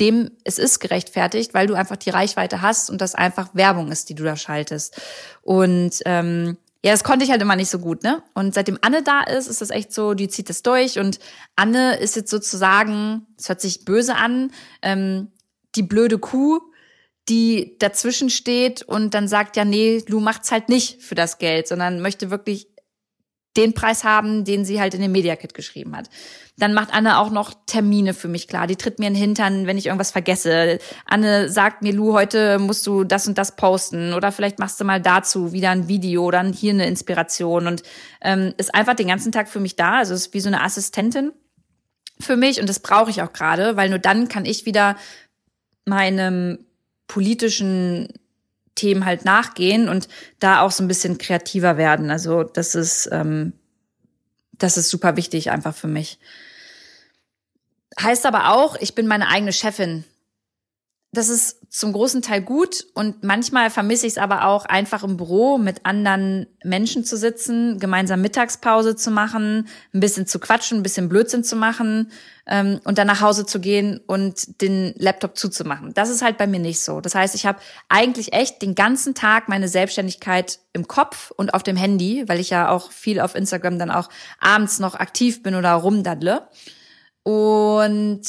dem 0.00 0.30
es 0.44 0.58
ist 0.58 0.78
gerechtfertigt, 0.78 1.54
weil 1.54 1.66
du 1.66 1.74
einfach 1.74 1.96
die 1.96 2.10
Reichweite 2.10 2.62
hast 2.62 2.88
und 2.88 3.00
das 3.00 3.14
einfach 3.14 3.50
Werbung 3.52 3.90
ist, 3.90 4.08
die 4.08 4.14
du 4.14 4.24
da 4.24 4.36
schaltest. 4.36 5.00
Und 5.42 6.00
ähm, 6.06 6.56
ja, 6.84 6.92
das 6.92 7.02
konnte 7.02 7.24
ich 7.24 7.30
halt 7.32 7.42
immer 7.42 7.56
nicht 7.56 7.70
so 7.70 7.80
gut, 7.80 8.04
ne? 8.04 8.22
Und 8.34 8.54
seitdem 8.54 8.78
Anne 8.80 9.02
da 9.02 9.22
ist, 9.22 9.48
ist 9.48 9.60
das 9.60 9.70
echt 9.70 9.92
so, 9.92 10.14
die 10.14 10.28
zieht 10.28 10.48
das 10.48 10.62
durch. 10.62 10.98
Und 10.98 11.18
Anne 11.56 11.96
ist 11.96 12.14
jetzt 12.14 12.30
sozusagen, 12.30 13.26
es 13.36 13.48
hört 13.48 13.60
sich 13.60 13.84
böse 13.84 14.14
an, 14.14 14.52
ähm, 14.82 15.32
die 15.74 15.82
blöde 15.82 16.18
Kuh, 16.18 16.60
die 17.28 17.76
dazwischen 17.78 18.30
steht 18.30 18.82
und 18.82 19.14
dann 19.14 19.28
sagt, 19.28 19.56
ja, 19.56 19.64
nee, 19.64 20.02
Lu 20.08 20.20
macht's 20.20 20.50
halt 20.50 20.68
nicht 20.68 21.02
für 21.02 21.14
das 21.14 21.38
Geld, 21.38 21.68
sondern 21.68 22.00
möchte 22.00 22.30
wirklich 22.30 22.68
den 23.56 23.74
Preis 23.74 24.04
haben, 24.04 24.44
den 24.44 24.64
sie 24.64 24.80
halt 24.80 24.94
in 24.94 25.00
dem 25.00 25.10
Media 25.10 25.34
Kit 25.34 25.52
geschrieben 25.52 25.96
hat. 25.96 26.08
Dann 26.58 26.74
macht 26.74 26.94
Anne 26.94 27.18
auch 27.18 27.30
noch 27.30 27.54
Termine 27.66 28.14
für 28.14 28.28
mich 28.28 28.46
klar. 28.46 28.68
Die 28.68 28.76
tritt 28.76 29.00
mir 29.00 29.08
in 29.08 29.14
den 29.14 29.20
Hintern, 29.20 29.66
wenn 29.66 29.76
ich 29.76 29.86
irgendwas 29.86 30.12
vergesse. 30.12 30.78
Anne 31.04 31.48
sagt 31.48 31.82
mir, 31.82 31.92
Lu, 31.92 32.12
heute 32.12 32.58
musst 32.60 32.86
du 32.86 33.02
das 33.02 33.26
und 33.26 33.36
das 33.36 33.56
posten 33.56 34.14
oder 34.14 34.30
vielleicht 34.30 34.60
machst 34.60 34.80
du 34.80 34.84
mal 34.84 35.00
dazu 35.00 35.52
wieder 35.52 35.70
ein 35.70 35.88
Video 35.88 36.24
oder 36.24 36.44
hier 36.44 36.72
eine 36.72 36.86
Inspiration 36.86 37.66
und 37.66 37.82
ähm, 38.20 38.54
ist 38.58 38.74
einfach 38.74 38.94
den 38.94 39.08
ganzen 39.08 39.32
Tag 39.32 39.48
für 39.48 39.60
mich 39.60 39.74
da. 39.74 39.98
Also 39.98 40.14
ist 40.14 40.34
wie 40.34 40.40
so 40.40 40.48
eine 40.48 40.62
Assistentin 40.62 41.32
für 42.20 42.36
mich 42.36 42.60
und 42.60 42.68
das 42.68 42.80
brauche 42.80 43.10
ich 43.10 43.22
auch 43.22 43.32
gerade, 43.32 43.76
weil 43.76 43.88
nur 43.88 43.98
dann 43.98 44.28
kann 44.28 44.44
ich 44.44 44.66
wieder 44.66 44.96
meinem 45.84 46.58
politischen 47.08 48.08
Themen 48.76 49.04
halt 49.04 49.24
nachgehen 49.24 49.88
und 49.88 50.08
da 50.38 50.60
auch 50.60 50.70
so 50.70 50.84
ein 50.84 50.88
bisschen 50.88 51.18
kreativer 51.18 51.76
werden. 51.76 52.10
Also 52.10 52.44
das 52.44 52.76
ist, 52.76 53.08
ähm, 53.10 53.52
das 54.52 54.76
ist 54.76 54.88
super 54.88 55.16
wichtig 55.16 55.50
einfach 55.50 55.74
für 55.74 55.88
mich. 55.88 56.20
Heißt 58.00 58.24
aber 58.26 58.54
auch, 58.54 58.76
ich 58.76 58.94
bin 58.94 59.08
meine 59.08 59.28
eigene 59.28 59.52
Chefin 59.52 60.04
das 61.12 61.28
ist 61.28 61.57
zum 61.70 61.92
großen 61.92 62.22
Teil 62.22 62.40
gut 62.40 62.86
und 62.94 63.22
manchmal 63.24 63.68
vermisse 63.68 64.06
ich 64.06 64.14
es 64.14 64.18
aber 64.18 64.46
auch 64.46 64.64
einfach 64.64 65.04
im 65.04 65.18
Büro 65.18 65.58
mit 65.58 65.84
anderen 65.84 66.46
Menschen 66.64 67.04
zu 67.04 67.16
sitzen, 67.16 67.78
gemeinsam 67.78 68.22
Mittagspause 68.22 68.96
zu 68.96 69.10
machen, 69.10 69.68
ein 69.92 70.00
bisschen 70.00 70.26
zu 70.26 70.38
quatschen, 70.38 70.78
ein 70.78 70.82
bisschen 70.82 71.10
Blödsinn 71.10 71.44
zu 71.44 71.56
machen 71.56 72.10
ähm, 72.46 72.80
und 72.84 72.96
dann 72.96 73.06
nach 73.06 73.20
Hause 73.20 73.44
zu 73.44 73.60
gehen 73.60 74.00
und 74.06 74.62
den 74.62 74.94
Laptop 74.96 75.36
zuzumachen. 75.36 75.92
Das 75.92 76.08
ist 76.08 76.22
halt 76.22 76.38
bei 76.38 76.46
mir 76.46 76.60
nicht 76.60 76.80
so. 76.80 77.02
Das 77.02 77.14
heißt, 77.14 77.34
ich 77.34 77.44
habe 77.44 77.60
eigentlich 77.90 78.32
echt 78.32 78.62
den 78.62 78.74
ganzen 78.74 79.14
Tag 79.14 79.48
meine 79.48 79.68
Selbstständigkeit 79.68 80.60
im 80.72 80.88
Kopf 80.88 81.32
und 81.32 81.52
auf 81.52 81.62
dem 81.62 81.76
Handy, 81.76 82.24
weil 82.28 82.40
ich 82.40 82.48
ja 82.48 82.70
auch 82.70 82.92
viel 82.92 83.20
auf 83.20 83.34
Instagram 83.34 83.78
dann 83.78 83.90
auch 83.90 84.08
abends 84.40 84.78
noch 84.78 84.94
aktiv 84.94 85.42
bin 85.42 85.54
oder 85.54 85.72
rumdaddle. 85.74 86.48
Und 87.24 88.22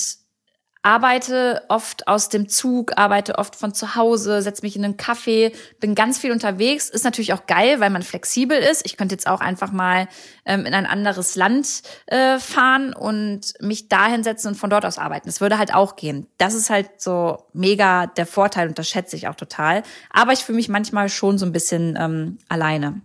arbeite 0.81 1.63
oft 1.67 2.07
aus 2.07 2.29
dem 2.29 2.47
Zug, 2.47 2.97
arbeite 2.97 3.37
oft 3.37 3.55
von 3.55 3.73
zu 3.73 3.95
Hause, 3.95 4.41
setze 4.41 4.61
mich 4.61 4.77
in 4.77 4.85
einen 4.85 4.95
Café, 4.95 5.53
bin 5.81 5.93
ganz 5.93 6.17
viel 6.17 6.31
unterwegs. 6.31 6.89
Ist 6.89 7.03
natürlich 7.03 7.33
auch 7.33 7.47
geil, 7.47 7.81
weil 7.81 7.89
man 7.89 8.01
flexibel 8.01 8.57
ist. 8.57 8.85
Ich 8.85 8.95
könnte 8.95 9.13
jetzt 9.13 9.27
auch 9.27 9.41
einfach 9.41 9.73
mal 9.73 10.07
ähm, 10.45 10.65
in 10.65 10.73
ein 10.73 10.85
anderes 10.85 11.35
Land 11.35 11.81
äh, 12.05 12.39
fahren 12.39 12.93
und 12.93 13.53
mich 13.59 13.89
dahin 13.89 14.23
setzen 14.23 14.49
und 14.49 14.55
von 14.55 14.69
dort 14.69 14.85
aus 14.85 14.97
arbeiten. 14.97 15.27
Das 15.27 15.41
würde 15.41 15.57
halt 15.57 15.73
auch 15.73 15.97
gehen. 15.97 16.27
Das 16.37 16.53
ist 16.53 16.69
halt 16.69 17.01
so 17.01 17.43
mega 17.51 18.07
der 18.07 18.25
Vorteil 18.25 18.69
und 18.69 18.79
das 18.79 18.87
schätze 18.87 19.17
ich 19.17 19.27
auch 19.27 19.35
total. 19.35 19.83
Aber 20.11 20.31
ich 20.31 20.39
fühle 20.39 20.55
mich 20.55 20.69
manchmal 20.69 21.09
schon 21.09 21.37
so 21.37 21.45
ein 21.45 21.51
bisschen 21.51 21.97
ähm, 21.99 22.37
alleine. 22.47 23.01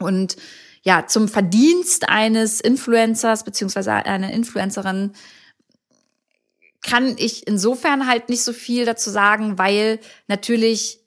Und 0.00 0.36
ja, 0.82 1.06
zum 1.06 1.28
Verdienst 1.28 2.08
eines 2.08 2.60
Influencers 2.60 3.44
beziehungsweise 3.44 3.92
einer 3.92 4.32
Influencerin 4.32 5.12
kann 6.90 7.14
ich 7.18 7.46
insofern 7.46 8.08
halt 8.08 8.28
nicht 8.28 8.42
so 8.42 8.52
viel 8.52 8.84
dazu 8.84 9.10
sagen, 9.10 9.58
weil 9.58 10.00
natürlich 10.26 10.98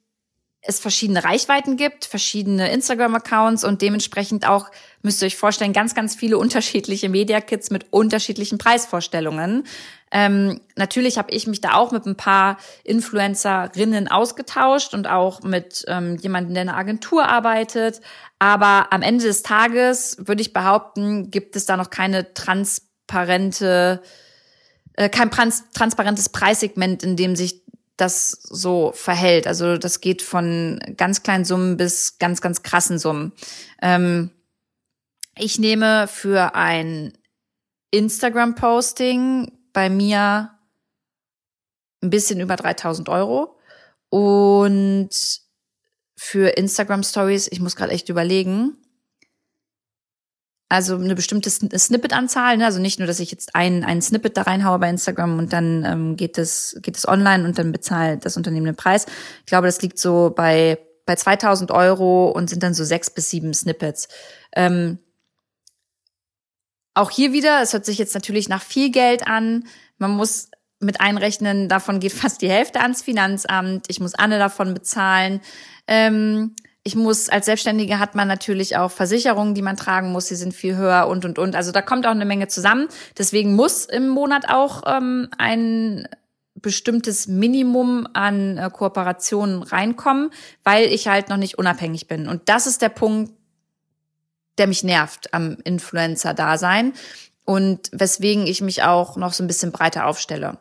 es 0.65 0.79
verschiedene 0.79 1.25
Reichweiten 1.25 1.75
gibt, 1.75 2.05
verschiedene 2.05 2.71
Instagram-Accounts 2.71 3.65
und 3.65 3.81
dementsprechend 3.81 4.47
auch, 4.47 4.71
müsst 5.01 5.21
ihr 5.21 5.25
euch 5.25 5.35
vorstellen, 5.35 5.73
ganz, 5.73 5.93
ganz 5.93 6.15
viele 6.15 6.37
unterschiedliche 6.37 7.09
Media-Kits 7.09 7.69
mit 7.69 7.91
unterschiedlichen 7.91 8.59
Preisvorstellungen. 8.59 9.65
Ähm, 10.09 10.61
natürlich 10.77 11.17
habe 11.17 11.33
ich 11.33 11.47
mich 11.47 11.59
da 11.59 11.73
auch 11.73 11.91
mit 11.91 12.05
ein 12.05 12.15
paar 12.15 12.57
Influencerinnen 12.85 14.07
ausgetauscht 14.07 14.93
und 14.93 15.07
auch 15.07 15.41
mit 15.41 15.83
ähm, 15.89 16.15
jemandem, 16.15 16.53
der 16.53 16.63
in 16.63 16.69
einer 16.69 16.77
Agentur 16.77 17.27
arbeitet. 17.27 17.99
Aber 18.39 18.93
am 18.93 19.01
Ende 19.01 19.25
des 19.25 19.43
Tages 19.43 20.15
würde 20.19 20.41
ich 20.41 20.53
behaupten, 20.53 21.29
gibt 21.29 21.57
es 21.57 21.65
da 21.65 21.75
noch 21.75 21.89
keine 21.89 22.33
transparente 22.33 24.01
äh, 24.93 25.09
kein 25.09 25.31
trans 25.31 25.63
transparentes 25.73 26.29
Preissegment, 26.29 27.03
in 27.03 27.15
dem 27.15 27.35
sich 27.35 27.63
das 27.97 28.31
so 28.31 28.91
verhält. 28.93 29.47
Also 29.47 29.77
das 29.77 30.01
geht 30.01 30.21
von 30.21 30.79
ganz 30.97 31.23
kleinen 31.23 31.45
Summen 31.45 31.77
bis 31.77 32.17
ganz, 32.17 32.41
ganz 32.41 32.63
krassen 32.63 32.97
Summen. 32.97 33.33
Ähm, 33.81 34.31
ich 35.35 35.59
nehme 35.59 36.07
für 36.07 36.55
ein 36.55 37.13
Instagram-Posting 37.91 39.51
bei 39.73 39.89
mir 39.89 40.51
ein 42.01 42.09
bisschen 42.09 42.39
über 42.39 42.55
3000 42.55 43.09
Euro 43.09 43.57
und 44.09 45.09
für 46.15 46.49
Instagram 46.49 47.03
Stories, 47.03 47.47
ich 47.51 47.59
muss 47.59 47.75
gerade 47.75 47.91
echt 47.91 48.09
überlegen, 48.09 48.77
also 50.73 50.95
eine 50.95 51.13
bestimmte 51.13 51.51
Snippet-Anzahl, 51.51 52.57
ne? 52.57 52.65
also 52.65 52.79
nicht 52.79 52.97
nur, 52.97 53.05
dass 53.05 53.19
ich 53.19 53.29
jetzt 53.29 53.53
ein, 53.53 53.83
ein 53.83 54.01
Snippet 54.01 54.35
da 54.35 54.41
reinhaue 54.41 54.79
bei 54.79 54.89
Instagram 54.89 55.37
und 55.37 55.53
dann 55.53 55.85
ähm, 55.85 56.15
geht 56.15 56.39
es 56.39 56.75
geht 56.81 56.97
es 56.97 57.07
online 57.07 57.45
und 57.45 57.59
dann 57.59 57.71
bezahlt 57.71 58.25
das 58.25 58.37
Unternehmen 58.37 58.65
den 58.65 58.75
Preis. 58.75 59.05
Ich 59.41 59.45
glaube, 59.45 59.67
das 59.67 59.83
liegt 59.83 59.99
so 59.99 60.33
bei 60.35 60.79
bei 61.05 61.15
2000 61.15 61.69
Euro 61.69 62.29
und 62.29 62.49
sind 62.49 62.63
dann 62.63 62.73
so 62.73 62.83
sechs 62.85 63.11
bis 63.11 63.29
sieben 63.29 63.53
Snippets. 63.53 64.07
Ähm, 64.55 64.97
auch 66.95 67.11
hier 67.11 67.33
wieder, 67.33 67.61
es 67.61 67.73
hört 67.73 67.85
sich 67.85 67.99
jetzt 67.99 68.15
natürlich 68.15 68.49
nach 68.49 68.63
viel 68.63 68.89
Geld 68.89 69.27
an. 69.27 69.65
Man 69.99 70.09
muss 70.09 70.49
mit 70.79 71.01
einrechnen, 71.01 71.69
davon 71.69 71.99
geht 71.99 72.13
fast 72.13 72.41
die 72.41 72.49
Hälfte 72.49 72.81
ans 72.81 73.03
Finanzamt. 73.03 73.85
Ich 73.89 73.99
muss 73.99 74.15
Anne 74.15 74.39
davon 74.39 74.73
bezahlen. 74.73 75.39
Ähm, 75.85 76.55
ich 76.83 76.95
muss, 76.95 77.29
als 77.29 77.45
Selbstständige 77.45 77.97
hat 77.97 78.13
man 78.13 78.27
natürlich 78.27 78.75
auch 78.75 78.91
Versicherungen, 78.91 79.55
die 79.55 79.61
man 79.61 79.77
tragen 79.77 80.11
muss, 80.11 80.25
die 80.25 80.35
sind 80.35 80.53
viel 80.53 80.75
höher 80.75 81.07
und, 81.07 81.23
und, 81.23 81.39
und. 81.39 81.55
Also 81.55 81.71
da 81.71 81.81
kommt 81.81 82.05
auch 82.05 82.11
eine 82.11 82.25
Menge 82.25 82.49
zusammen. 82.49 82.89
Deswegen 83.17 83.55
muss 83.55 83.85
im 83.85 84.09
Monat 84.09 84.49
auch 84.49 84.83
ähm, 84.85 85.29
ein 85.37 86.07
bestimmtes 86.55 87.27
Minimum 87.27 88.07
an 88.13 88.57
äh, 88.57 88.69
Kooperationen 88.69 89.63
reinkommen, 89.63 90.31
weil 90.63 90.85
ich 90.85 91.07
halt 91.07 91.29
noch 91.29 91.37
nicht 91.37 91.57
unabhängig 91.57 92.07
bin. 92.07 92.27
Und 92.27 92.49
das 92.49 92.67
ist 92.67 92.81
der 92.81 92.89
Punkt, 92.89 93.31
der 94.57 94.67
mich 94.67 94.83
nervt 94.83 95.33
am 95.33 95.57
Influencer-Dasein 95.63 96.93
und 97.45 97.89
weswegen 97.93 98.45
ich 98.45 98.61
mich 98.61 98.83
auch 98.83 99.15
noch 99.15 99.33
so 99.33 99.43
ein 99.43 99.47
bisschen 99.47 99.71
breiter 99.71 100.05
aufstelle. 100.05 100.57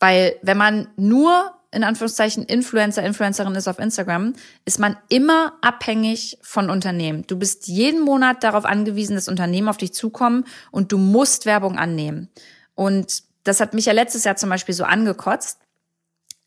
Weil 0.00 0.36
wenn 0.42 0.56
man 0.56 0.88
nur 0.96 1.52
in 1.72 1.84
Anführungszeichen 1.84 2.44
Influencer, 2.44 3.02
Influencerin 3.02 3.54
ist 3.54 3.66
auf 3.66 3.78
Instagram, 3.78 4.34
ist 4.66 4.78
man 4.78 4.96
immer 5.08 5.54
abhängig 5.62 6.38
von 6.42 6.68
Unternehmen. 6.68 7.26
Du 7.26 7.38
bist 7.38 7.66
jeden 7.66 8.02
Monat 8.02 8.44
darauf 8.44 8.66
angewiesen, 8.66 9.16
dass 9.16 9.26
Unternehmen 9.26 9.68
auf 9.68 9.78
dich 9.78 9.94
zukommen 9.94 10.44
und 10.70 10.92
du 10.92 10.98
musst 10.98 11.46
Werbung 11.46 11.78
annehmen. 11.78 12.28
Und 12.74 13.22
das 13.44 13.60
hat 13.60 13.72
mich 13.72 13.86
ja 13.86 13.92
letztes 13.92 14.24
Jahr 14.24 14.36
zum 14.36 14.50
Beispiel 14.50 14.74
so 14.74 14.84
angekotzt, 14.84 15.58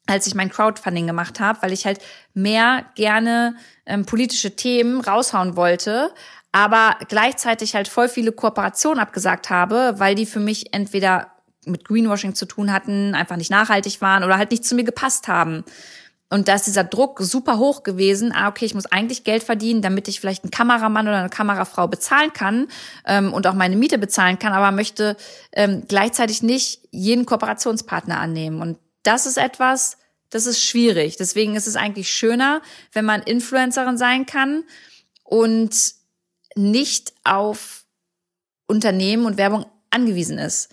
als 0.05 0.27
ich 0.27 0.36
mein 0.36 0.51
Crowdfunding 0.51 1.08
gemacht 1.08 1.39
habe, 1.39 1.63
weil 1.63 1.74
ich 1.74 1.88
halt 1.88 2.00
mehr 2.36 2.86
gerne 2.94 3.55
ähm, 3.88 4.05
politische 4.05 4.55
Themen 4.55 5.01
raushauen 5.01 5.55
wollte, 5.55 6.13
aber 6.51 6.98
gleichzeitig 7.10 7.74
halt 7.74 7.88
voll 7.88 8.08
viele 8.08 8.32
Kooperationen 8.32 9.00
abgesagt 9.00 9.50
habe, 9.50 9.96
weil 9.98 10.13
die 10.13 10.27
für 10.27 10.39
mich 10.39 10.74
entweder 10.74 11.35
mit 11.65 11.86
Greenwashing 11.86 12.36
zu 12.36 12.45
tun 12.45 12.72
hatten, 12.72 13.15
einfach 13.15 13.38
nicht 13.38 13.51
nachhaltig 13.51 14.01
waren 14.01 14.24
oder 14.24 14.38
halt 14.38 14.51
nicht 14.51 14.65
zu 14.65 14.75
mir 14.75 14.84
gepasst 14.84 15.27
haben. 15.27 15.63
Und 16.29 16.48
da 16.48 16.55
ist 16.55 16.65
dieser 16.65 16.84
Druck 16.84 17.19
super 17.22 17.60
hoch 17.60 17.84
gewesen. 17.84 18.34
Ah, 18.36 18.50
okay, 18.50 18.65
ich 18.65 18.74
muss 18.74 18.88
eigentlich 18.88 19.24
Geld 19.24 19.43
verdienen, 19.43 19.81
damit 19.81 20.07
ich 20.07 20.19
vielleicht 20.19 20.43
einen 20.43 20.51
Kameramann 20.51 21.07
oder 21.07 21.19
eine 21.19 21.29
Kamerafrau 21.29 21.88
bezahlen 21.88 22.34
kann 22.34 22.67
ähm, 23.05 23.31
und 23.31 23.45
auch 23.45 23.53
meine 23.53 23.75
Miete 23.75 23.98
bezahlen 23.98 24.39
kann, 24.39 24.51
aber 24.51 24.72
möchte 24.72 25.17
ähm, 25.51 25.84
gleichzeitig 25.88 26.41
nicht 26.41 26.81
jeden 26.91 27.25
Kooperationspartner 27.25 28.19
annehmen. 28.19 28.60
Und 28.62 28.79
das 29.03 29.27
ist 29.27 29.38
etwas, 29.38 29.98
das 30.31 30.48
ist 30.48 30.63
schwierig. 30.63 31.15
Deswegen 31.15 31.55
ist 31.55 31.67
es 31.67 31.75
eigentlich 31.75 32.10
schöner, 32.10 32.62
wenn 32.91 33.05
man 33.05 33.22
Influencerin 33.22 33.98
sein 33.98 34.25
kann 34.25 34.63
und 35.24 35.93
nicht 36.55 37.13
auf 37.24 37.86
Unternehmen 38.67 39.25
und 39.25 39.38
Werbung 39.38 39.65
angewiesen 39.91 40.39
ist. 40.39 40.69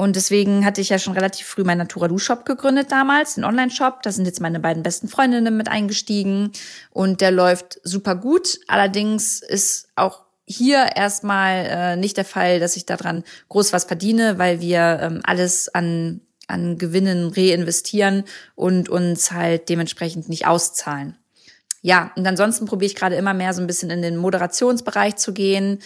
Und 0.00 0.16
deswegen 0.16 0.64
hatte 0.64 0.80
ich 0.80 0.88
ja 0.88 0.98
schon 0.98 1.12
relativ 1.12 1.46
früh 1.46 1.62
meinen 1.62 1.76
Natura 1.76 2.08
Du 2.08 2.16
Shop 2.16 2.46
gegründet 2.46 2.90
damals, 2.90 3.34
den 3.34 3.44
Online-Shop. 3.44 4.00
Da 4.02 4.10
sind 4.10 4.24
jetzt 4.24 4.40
meine 4.40 4.58
beiden 4.58 4.82
besten 4.82 5.08
Freundinnen 5.08 5.54
mit 5.54 5.68
eingestiegen 5.68 6.52
und 6.88 7.20
der 7.20 7.30
läuft 7.30 7.78
super 7.82 8.14
gut. 8.14 8.60
Allerdings 8.66 9.42
ist 9.42 9.88
auch 9.96 10.24
hier 10.46 10.96
erstmal 10.96 11.66
äh, 11.66 11.96
nicht 11.96 12.16
der 12.16 12.24
Fall, 12.24 12.60
dass 12.60 12.76
ich 12.76 12.86
daran 12.86 13.24
groß 13.50 13.74
was 13.74 13.84
verdiene, 13.84 14.38
weil 14.38 14.62
wir 14.62 15.00
ähm, 15.02 15.20
alles 15.22 15.68
an, 15.68 16.22
an 16.46 16.78
Gewinnen 16.78 17.30
reinvestieren 17.36 18.24
und 18.54 18.88
uns 18.88 19.32
halt 19.32 19.68
dementsprechend 19.68 20.30
nicht 20.30 20.46
auszahlen. 20.46 21.18
Ja, 21.82 22.10
und 22.16 22.26
ansonsten 22.26 22.64
probiere 22.64 22.86
ich 22.86 22.96
gerade 22.96 23.16
immer 23.16 23.34
mehr 23.34 23.52
so 23.52 23.60
ein 23.60 23.66
bisschen 23.66 23.90
in 23.90 24.00
den 24.00 24.16
Moderationsbereich 24.16 25.16
zu 25.16 25.34
gehen, 25.34 25.80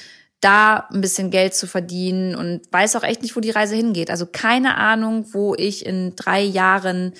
da 0.45 0.89
ein 0.93 1.01
bisschen 1.01 1.31
Geld 1.31 1.55
zu 1.55 1.67
verdienen 1.67 2.37
und 2.37 2.61
weiß 2.71 2.97
auch 2.97 3.03
echt 3.03 3.23
nicht, 3.23 3.35
wo 3.35 3.41
die 3.41 3.51
Reise 3.51 3.75
hingeht. 3.75 4.11
Also 4.11 4.27
keine 4.27 4.77
Ahnung, 4.77 5.27
wo 5.33 5.55
ich 5.55 5.87
in 5.87 6.15
drei 6.17 6.43
Jahren 6.43 7.15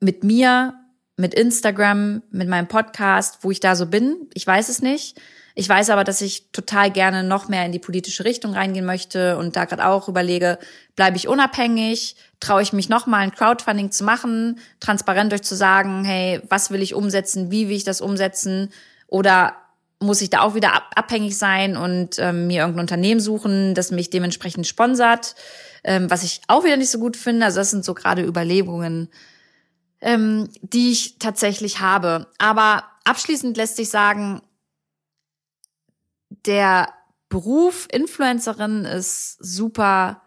mit 0.00 0.24
mir, 0.24 0.74
mit 1.16 1.34
Instagram, 1.34 2.22
mit 2.30 2.48
meinem 2.48 2.68
Podcast, 2.68 3.38
wo 3.42 3.50
ich 3.50 3.60
da 3.60 3.76
so 3.76 3.86
bin. 3.86 4.28
Ich 4.32 4.46
weiß 4.46 4.70
es 4.70 4.80
nicht. 4.80 5.20
Ich 5.54 5.68
weiß 5.68 5.90
aber, 5.90 6.04
dass 6.04 6.22
ich 6.22 6.52
total 6.52 6.90
gerne 6.90 7.22
noch 7.22 7.48
mehr 7.48 7.66
in 7.66 7.72
die 7.72 7.78
politische 7.78 8.24
Richtung 8.24 8.54
reingehen 8.54 8.86
möchte 8.86 9.36
und 9.36 9.56
da 9.56 9.66
gerade 9.66 9.84
auch 9.84 10.08
überlege, 10.08 10.58
bleibe 10.96 11.18
ich 11.18 11.28
unabhängig, 11.28 12.16
traue 12.38 12.62
ich 12.62 12.72
mich 12.72 12.88
noch 12.88 13.06
mal 13.06 13.18
ein 13.18 13.34
Crowdfunding 13.34 13.90
zu 13.90 14.04
machen, 14.04 14.58
transparent 14.78 15.34
euch 15.34 15.42
zu 15.42 15.56
sagen, 15.56 16.04
hey, 16.04 16.40
was 16.48 16.70
will 16.70 16.80
ich 16.80 16.94
umsetzen, 16.94 17.50
wie 17.50 17.68
will 17.68 17.76
ich 17.76 17.84
das 17.84 18.00
umsetzen 18.00 18.70
oder 19.08 19.54
muss 20.00 20.22
ich 20.22 20.30
da 20.30 20.40
auch 20.40 20.54
wieder 20.54 20.72
abhängig 20.96 21.36
sein 21.36 21.76
und 21.76 22.18
ähm, 22.18 22.46
mir 22.46 22.60
irgendein 22.60 22.80
Unternehmen 22.80 23.20
suchen, 23.20 23.74
das 23.74 23.90
mich 23.90 24.08
dementsprechend 24.10 24.66
sponsert, 24.66 25.34
ähm, 25.84 26.10
was 26.10 26.22
ich 26.22 26.40
auch 26.48 26.64
wieder 26.64 26.78
nicht 26.78 26.90
so 26.90 26.98
gut 26.98 27.16
finde. 27.16 27.44
Also 27.44 27.60
das 27.60 27.70
sind 27.70 27.84
so 27.84 27.94
gerade 27.94 28.24
Überlegungen, 28.24 29.10
ähm, 30.00 30.48
die 30.62 30.90
ich 30.90 31.18
tatsächlich 31.18 31.80
habe. 31.80 32.28
Aber 32.38 32.84
abschließend 33.04 33.56
lässt 33.56 33.76
sich 33.76 33.90
sagen, 33.90 34.40
der 36.46 36.88
Beruf 37.28 37.86
Influencerin 37.92 38.86
ist 38.86 39.36
super 39.38 40.22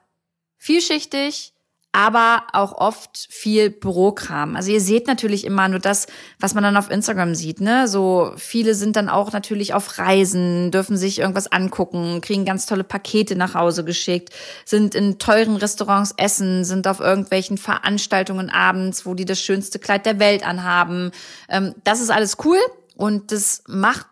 vielschichtig 0.58 1.54
aber 1.96 2.48
auch 2.54 2.74
oft 2.74 3.28
viel 3.30 3.70
Bürokram. 3.70 4.56
Also 4.56 4.72
ihr 4.72 4.82
seht 4.82 5.06
natürlich 5.06 5.46
immer 5.46 5.70
nur 5.70 5.78
das, 5.78 6.08
was 6.40 6.56
man 6.56 6.64
dann 6.64 6.76
auf 6.76 6.90
Instagram 6.90 7.36
sieht, 7.36 7.62
ne? 7.62 7.88
So 7.88 8.34
viele 8.36 8.74
sind 8.74 8.96
dann 8.96 9.10
auch 9.10 9.32
natürlich 9.32 9.76
auf 9.76 10.00
Reisen, 10.00 10.72
dürfen 10.72 10.98
sich 10.98 11.20
irgendwas 11.20 11.52
angucken, 11.52 12.20
kriegen 12.22 12.46
ganz 12.46 12.66
tolle 12.66 12.84
Pakete 12.84 13.36
nach 13.36 13.54
Hause 13.54 13.86
geschickt, 13.86 14.32
sind 14.66 14.96
in 14.96 15.20
teuren 15.20 15.56
Restaurants 15.56 16.16
essen, 16.18 16.66
sind 16.66 16.88
auf 16.88 17.00
irgendwelchen 17.00 17.60
Veranstaltungen 17.60 18.50
abends, 18.50 19.06
wo 19.06 19.14
die 19.14 19.26
das 19.26 19.40
schönste 19.40 19.78
Kleid 19.78 20.08
der 20.08 20.18
Welt 20.20 20.44
anhaben. 20.44 21.12
Ähm, 21.48 21.76
das 21.84 22.02
ist 22.02 22.10
alles 22.10 22.38
cool 22.44 22.58
und 22.96 23.32
das 23.32 23.64
macht 23.68 24.08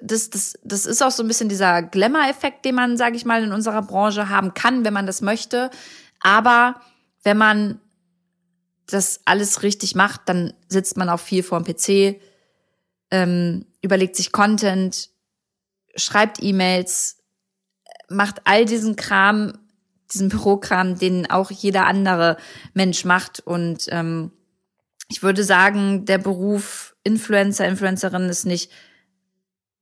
das, 0.00 0.30
das, 0.30 0.56
das 0.62 0.86
ist 0.86 1.02
auch 1.02 1.10
so 1.10 1.24
ein 1.24 1.26
bisschen 1.26 1.48
dieser 1.48 1.82
Glamour-Effekt, 1.82 2.64
den 2.64 2.76
man, 2.76 2.96
sage 2.96 3.16
ich 3.16 3.24
mal, 3.24 3.42
in 3.42 3.50
unserer 3.50 3.82
Branche 3.82 4.28
haben 4.28 4.54
kann, 4.54 4.84
wenn 4.84 4.92
man 4.92 5.06
das 5.06 5.20
möchte. 5.20 5.70
Aber 6.20 6.76
wenn 7.22 7.36
man 7.36 7.80
das 8.86 9.20
alles 9.24 9.62
richtig 9.62 9.94
macht, 9.94 10.22
dann 10.26 10.52
sitzt 10.68 10.96
man 10.96 11.08
auch 11.08 11.20
viel 11.20 11.42
vor 11.42 11.62
dem 11.62 11.74
PC, 11.74 12.20
ähm, 13.10 13.66
überlegt 13.82 14.16
sich 14.16 14.32
Content, 14.32 15.10
schreibt 15.96 16.42
E-Mails, 16.42 17.18
macht 18.08 18.42
all 18.44 18.64
diesen 18.64 18.96
Kram, 18.96 19.52
diesen 20.12 20.28
Bürokram, 20.28 20.98
den 20.98 21.30
auch 21.30 21.50
jeder 21.50 21.86
andere 21.86 22.36
Mensch 22.74 23.04
macht. 23.04 23.40
Und 23.40 23.86
ähm, 23.88 24.32
ich 25.08 25.22
würde 25.22 25.44
sagen, 25.44 26.04
der 26.04 26.18
Beruf 26.18 26.96
Influencer, 27.04 27.66
Influencerin 27.66 28.28
ist 28.28 28.44
nicht 28.44 28.70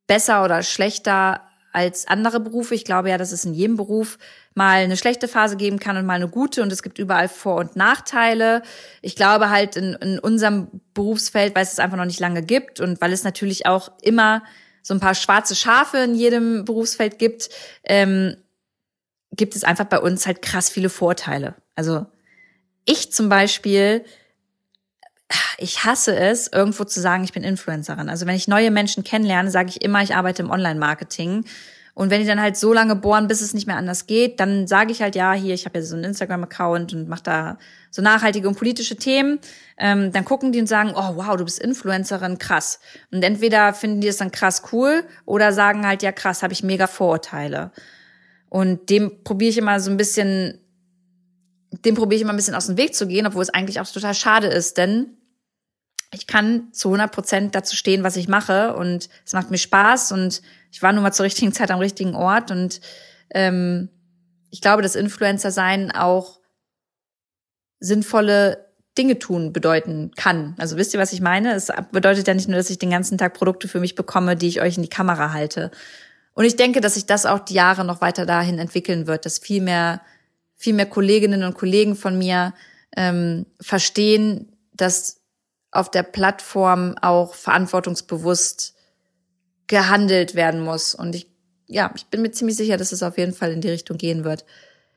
besser 0.06 0.44
oder 0.44 0.62
schlechter 0.62 1.47
als 1.72 2.06
andere 2.08 2.40
Berufe. 2.40 2.74
Ich 2.74 2.84
glaube 2.84 3.10
ja, 3.10 3.18
dass 3.18 3.32
es 3.32 3.44
in 3.44 3.54
jedem 3.54 3.76
Beruf 3.76 4.18
mal 4.54 4.78
eine 4.78 4.96
schlechte 4.96 5.28
Phase 5.28 5.56
geben 5.56 5.78
kann 5.78 5.96
und 5.96 6.06
mal 6.06 6.14
eine 6.14 6.28
gute 6.28 6.62
und 6.62 6.72
es 6.72 6.82
gibt 6.82 6.98
überall 6.98 7.28
Vor- 7.28 7.56
und 7.56 7.76
Nachteile. 7.76 8.62
Ich 9.02 9.16
glaube 9.16 9.50
halt 9.50 9.76
in, 9.76 9.94
in 9.94 10.18
unserem 10.18 10.68
Berufsfeld, 10.94 11.54
weil 11.54 11.62
es 11.62 11.72
es 11.72 11.78
einfach 11.78 11.96
noch 11.96 12.04
nicht 12.04 12.20
lange 12.20 12.42
gibt 12.42 12.80
und 12.80 13.00
weil 13.00 13.12
es 13.12 13.24
natürlich 13.24 13.66
auch 13.66 13.92
immer 14.02 14.42
so 14.82 14.94
ein 14.94 15.00
paar 15.00 15.14
schwarze 15.14 15.54
Schafe 15.54 15.98
in 15.98 16.14
jedem 16.14 16.64
Berufsfeld 16.64 17.18
gibt, 17.18 17.50
ähm, 17.84 18.36
gibt 19.32 19.54
es 19.54 19.64
einfach 19.64 19.84
bei 19.84 20.00
uns 20.00 20.26
halt 20.26 20.42
krass 20.42 20.68
viele 20.68 20.88
Vorteile. 20.88 21.54
Also 21.74 22.06
ich 22.84 23.12
zum 23.12 23.28
Beispiel, 23.28 24.04
ich 25.58 25.84
hasse 25.84 26.16
es, 26.16 26.48
irgendwo 26.52 26.84
zu 26.84 27.00
sagen, 27.00 27.24
ich 27.24 27.32
bin 27.32 27.42
Influencerin. 27.42 28.08
Also 28.08 28.26
wenn 28.26 28.36
ich 28.36 28.48
neue 28.48 28.70
Menschen 28.70 29.04
kennenlerne, 29.04 29.50
sage 29.50 29.70
ich 29.70 29.82
immer, 29.82 30.02
ich 30.02 30.14
arbeite 30.14 30.42
im 30.42 30.50
Online-Marketing 30.50 31.44
und 31.98 32.10
wenn 32.10 32.20
die 32.20 32.28
dann 32.28 32.40
halt 32.40 32.56
so 32.56 32.72
lange 32.72 32.94
bohren, 32.94 33.26
bis 33.26 33.40
es 33.40 33.54
nicht 33.54 33.66
mehr 33.66 33.76
anders 33.76 34.06
geht, 34.06 34.38
dann 34.38 34.68
sage 34.68 34.92
ich 34.92 35.02
halt, 35.02 35.16
ja, 35.16 35.32
hier, 35.32 35.52
ich 35.52 35.64
habe 35.64 35.80
ja 35.80 35.84
so 35.84 35.96
einen 35.96 36.04
Instagram-Account 36.04 36.94
und 36.94 37.08
mache 37.08 37.24
da 37.24 37.58
so 37.90 38.02
nachhaltige 38.02 38.46
und 38.46 38.56
politische 38.56 38.94
Themen. 38.94 39.40
Ähm, 39.76 40.12
dann 40.12 40.24
gucken 40.24 40.52
die 40.52 40.60
und 40.60 40.68
sagen, 40.68 40.92
oh 40.94 41.16
wow, 41.16 41.36
du 41.36 41.44
bist 41.44 41.58
Influencerin, 41.58 42.38
krass. 42.38 42.78
Und 43.10 43.24
entweder 43.24 43.74
finden 43.74 44.00
die 44.00 44.06
es 44.06 44.18
dann 44.18 44.30
krass 44.30 44.62
cool 44.72 45.02
oder 45.24 45.52
sagen 45.52 45.84
halt, 45.84 46.04
ja 46.04 46.12
krass, 46.12 46.44
habe 46.44 46.52
ich 46.52 46.62
mega 46.62 46.86
Vorurteile. 46.86 47.72
Und 48.48 48.90
dem 48.90 49.24
probiere 49.24 49.50
ich 49.50 49.58
immer 49.58 49.80
so 49.80 49.90
ein 49.90 49.96
bisschen, 49.96 50.60
dem 51.84 51.96
probiere 51.96 52.18
ich 52.18 52.22
immer 52.22 52.32
ein 52.32 52.36
bisschen 52.36 52.54
aus 52.54 52.66
dem 52.66 52.76
Weg 52.76 52.94
zu 52.94 53.08
gehen, 53.08 53.26
obwohl 53.26 53.42
es 53.42 53.50
eigentlich 53.50 53.80
auch 53.80 53.90
total 53.90 54.14
schade 54.14 54.46
ist, 54.46 54.78
denn 54.78 55.17
ich 56.12 56.26
kann 56.26 56.72
zu 56.72 56.88
100 56.88 57.12
Prozent 57.12 57.54
dazu 57.54 57.76
stehen, 57.76 58.02
was 58.02 58.16
ich 58.16 58.28
mache 58.28 58.74
und 58.74 59.08
es 59.24 59.32
macht 59.32 59.50
mir 59.50 59.58
Spaß 59.58 60.12
und 60.12 60.42
ich 60.70 60.82
war 60.82 60.92
nun 60.92 61.02
mal 61.02 61.12
zur 61.12 61.24
richtigen 61.24 61.52
Zeit 61.52 61.70
am 61.70 61.80
richtigen 61.80 62.14
Ort 62.14 62.50
und 62.50 62.80
ähm, 63.30 63.90
ich 64.50 64.60
glaube, 64.60 64.82
dass 64.82 64.94
Influencer 64.94 65.50
sein 65.50 65.90
auch 65.90 66.40
sinnvolle 67.80 68.68
Dinge 68.96 69.18
tun 69.18 69.52
bedeuten 69.52 70.10
kann. 70.16 70.54
Also 70.58 70.76
wisst 70.76 70.92
ihr, 70.92 71.00
was 71.00 71.12
ich 71.12 71.20
meine? 71.20 71.54
Es 71.54 71.70
bedeutet 71.92 72.26
ja 72.26 72.34
nicht 72.34 72.48
nur, 72.48 72.56
dass 72.56 72.70
ich 72.70 72.78
den 72.78 72.90
ganzen 72.90 73.16
Tag 73.16 73.34
Produkte 73.34 73.68
für 73.68 73.78
mich 73.78 73.94
bekomme, 73.94 74.34
die 74.34 74.48
ich 74.48 74.60
euch 74.60 74.76
in 74.76 74.82
die 74.82 74.88
Kamera 74.88 75.32
halte. 75.32 75.70
Und 76.34 76.44
ich 76.44 76.56
denke, 76.56 76.80
dass 76.80 76.94
sich 76.94 77.06
das 77.06 77.26
auch 77.26 77.40
die 77.40 77.54
Jahre 77.54 77.84
noch 77.84 78.00
weiter 78.00 78.26
dahin 78.26 78.58
entwickeln 78.58 79.06
wird, 79.06 79.24
dass 79.24 79.38
viel 79.38 79.62
mehr, 79.62 80.00
viel 80.56 80.74
mehr 80.74 80.86
Kolleginnen 80.86 81.44
und 81.44 81.54
Kollegen 81.54 81.94
von 81.94 82.18
mir 82.18 82.54
ähm, 82.96 83.46
verstehen, 83.60 84.56
dass 84.72 85.17
auf 85.70 85.90
der 85.90 86.02
Plattform 86.02 86.96
auch 87.00 87.34
verantwortungsbewusst 87.34 88.74
gehandelt 89.66 90.34
werden 90.34 90.60
muss. 90.60 90.94
Und 90.94 91.14
ich, 91.14 91.30
ja, 91.66 91.92
ich 91.94 92.06
bin 92.06 92.22
mir 92.22 92.30
ziemlich 92.30 92.56
sicher, 92.56 92.76
dass 92.76 92.92
es 92.92 93.02
auf 93.02 93.18
jeden 93.18 93.34
Fall 93.34 93.52
in 93.52 93.60
die 93.60 93.70
Richtung 93.70 93.98
gehen 93.98 94.24
wird. 94.24 94.44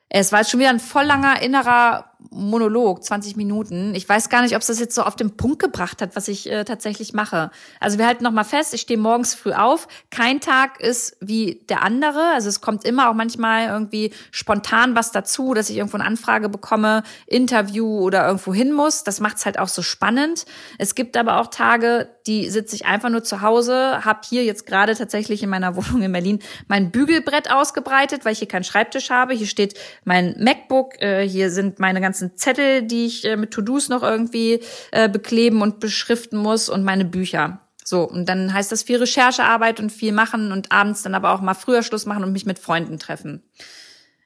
Es 0.10 0.32
war 0.32 0.40
jetzt 0.40 0.52
schon 0.52 0.60
wieder 0.60 0.70
ein 0.70 0.80
voll 0.80 1.06
langer 1.06 1.42
innerer 1.42 2.11
Monolog, 2.30 3.04
20 3.04 3.36
Minuten. 3.36 3.94
Ich 3.96 4.08
weiß 4.08 4.30
gar 4.30 4.42
nicht, 4.42 4.56
ob 4.56 4.62
es 4.62 4.68
das 4.68 4.80
jetzt 4.80 4.96
so 4.96 5.04
auf 5.04 5.16
den 5.16 5.36
Punkt 5.36 5.60
gebracht 5.60 6.02
hat, 6.02 6.16
was 6.16 6.28
ich 6.28 6.50
äh, 6.50 6.64
tatsächlich 6.64 7.14
mache. 7.14 7.52
Also 7.80 7.98
wir 7.98 8.08
halten 8.08 8.24
noch 8.24 8.32
mal 8.32 8.44
fest, 8.44 8.74
ich 8.74 8.82
stehe 8.82 9.00
morgens 9.00 9.34
früh 9.34 9.54
auf. 9.54 9.88
Kein 10.12 10.40
Tag 10.40 10.80
ist 10.80 11.18
wie 11.20 11.64
der 11.68 11.82
andere. 11.82 12.32
Also 12.34 12.48
es 12.48 12.62
kommt 12.62 12.86
immer 12.86 13.10
auch 13.10 13.14
manchmal 13.14 13.68
irgendwie 13.68 14.14
spontan 14.32 14.96
was 14.96 15.12
dazu, 15.12 15.54
dass 15.54 15.70
ich 15.70 15.78
irgendwo 15.78 15.98
eine 15.98 16.06
Anfrage 16.06 16.48
bekomme, 16.48 17.04
Interview 17.28 18.00
oder 18.00 18.26
irgendwo 18.26 18.54
hin 18.54 18.72
muss. 18.72 19.04
Das 19.04 19.20
macht 19.20 19.38
es 19.38 19.46
halt 19.46 19.60
auch 19.60 19.68
so 19.68 19.82
spannend. 19.82 20.46
Es 20.78 20.96
gibt 20.96 21.18
aber 21.18 21.40
auch 21.40 21.48
Tage, 21.48 22.08
die 22.28 22.50
sitze 22.50 22.76
ich 22.76 22.86
einfach 22.86 23.10
nur 23.10 23.24
zu 23.24 23.42
Hause, 23.42 24.06
habe 24.06 24.22
hier 24.28 24.44
jetzt 24.46 24.66
gerade 24.66 24.96
tatsächlich 24.96 25.44
in 25.44 25.50
meiner 25.50 25.76
Wohnung 25.76 26.02
in 26.02 26.12
Berlin 26.12 26.40
mein 26.68 26.92
Bügelbrett 26.92 27.52
ausgebreitet, 27.52 28.24
weil 28.26 28.34
ich 28.34 28.40
hier 28.40 28.48
keinen 28.48 28.64
Schreibtisch 28.64 29.10
habe. 29.10 29.34
Hier 29.34 29.48
steht 29.48 29.78
mein 30.06 30.36
MacBook, 30.40 31.02
äh, 31.02 31.28
hier 31.28 31.50
sind 31.50 31.80
meine 31.80 32.00
ganzen 32.00 32.11
ganzen 32.12 32.36
Zettel, 32.36 32.84
die 32.84 33.06
ich 33.06 33.24
äh, 33.24 33.38
mit 33.38 33.52
To-Dos 33.52 33.88
noch 33.88 34.04
irgendwie 34.04 34.60
äh, 34.92 35.08
bekleben 35.08 35.62
und 35.62 35.80
beschriften 35.80 36.38
muss 36.38 36.68
und 36.68 36.84
meine 36.84 37.06
Bücher. 37.06 37.62
So, 37.86 38.04
und 38.04 38.28
dann 38.28 38.54
heißt 38.54 38.72
das 38.72 38.84
viel 38.84 38.98
Recherchearbeit 38.98 39.80
und 39.80 39.92
viel 39.92 40.12
machen 40.12 40.52
und 40.52 40.72
abends 40.74 41.04
dann 41.04 41.16
aber 41.16 41.32
auch 41.32 41.40
mal 41.40 41.54
früher 41.54 41.84
Schluss 41.84 42.06
machen 42.06 42.24
und 42.24 42.34
mich 42.34 42.46
mit 42.46 42.60
Freunden 42.60 43.00
treffen. 43.00 43.44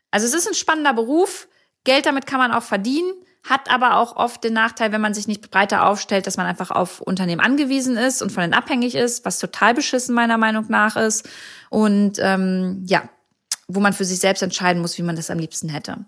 Also 0.09 0.25
es 0.25 0.33
ist 0.33 0.47
ein 0.47 0.55
spannender 0.55 0.93
Beruf. 0.93 1.47
Geld 1.83 2.07
damit 2.07 2.25
kann 2.25 2.39
man 2.39 2.51
auch 2.51 2.63
verdienen, 2.63 3.11
hat 3.43 3.71
aber 3.71 3.97
auch 3.97 4.15
oft 4.15 4.43
den 4.43 4.53
Nachteil, 4.53 4.91
wenn 4.91 5.01
man 5.01 5.13
sich 5.13 5.27
nicht 5.27 5.51
breiter 5.51 5.85
aufstellt, 5.85 6.25
dass 6.25 6.37
man 6.37 6.47
einfach 6.47 6.71
auf 6.71 7.01
Unternehmen 7.01 7.41
angewiesen 7.41 7.97
ist 7.97 8.23
und 8.23 8.31
von 8.31 8.41
denen 8.41 8.55
abhängig 8.55 8.95
ist, 8.95 9.23
was 9.25 9.37
total 9.37 9.75
beschissen 9.75 10.15
meiner 10.15 10.39
Meinung 10.39 10.65
nach 10.69 10.95
ist. 10.95 11.29
Und 11.69 12.17
ähm, 12.19 12.81
ja, 12.85 13.07
wo 13.67 13.79
man 13.79 13.93
für 13.93 14.05
sich 14.05 14.19
selbst 14.19 14.43
entscheiden 14.43 14.81
muss, 14.81 14.97
wie 14.97 15.03
man 15.03 15.15
das 15.15 15.31
am 15.31 15.39
liebsten 15.39 15.69
hätte. 15.69 16.05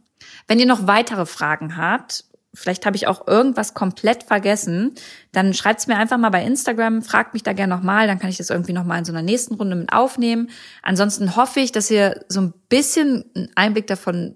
Wenn 0.48 0.60
ihr 0.60 0.66
noch 0.66 0.88
weitere 0.88 1.26
Fragen 1.26 1.78
habt, 1.78 2.26
vielleicht 2.54 2.86
habe 2.86 2.96
ich 2.96 3.08
auch 3.08 3.28
irgendwas 3.28 3.74
komplett 3.74 4.24
vergessen, 4.24 4.96
dann 5.32 5.54
schreibt 5.54 5.80
es 5.80 5.88
mir 5.88 5.98
einfach 5.98 6.18
mal 6.18 6.30
bei 6.30 6.44
Instagram, 6.44 7.02
fragt 7.04 7.34
mich 7.34 7.44
da 7.44 7.54
gerne 7.54 7.76
nochmal, 7.76 8.08
dann 8.08 8.20
kann 8.20 8.30
ich 8.30 8.38
das 8.38 8.50
irgendwie 8.50 8.74
nochmal 8.74 9.00
in 9.00 9.06
so 9.06 9.12
einer 9.12 9.22
nächsten 9.22 9.56
Runde 9.56 9.76
mit 9.76 9.94
aufnehmen. 9.94 10.50
Ansonsten 10.82 11.36
hoffe 11.36 11.60
ich, 11.60 11.72
dass 11.72 11.92
ihr 11.92 12.26
so 12.30 12.42
ein 12.42 12.54
bisschen 12.70 13.26
einen 13.36 13.50
Einblick 13.56 13.88
davon 13.88 14.36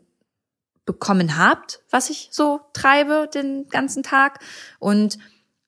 bekommen 0.86 1.38
habt, 1.38 1.82
was 1.90 2.10
ich 2.10 2.30
so 2.32 2.62
treibe 2.74 3.30
den 3.34 3.68
ganzen 3.70 4.04
Tag. 4.04 4.40
Und 4.80 5.18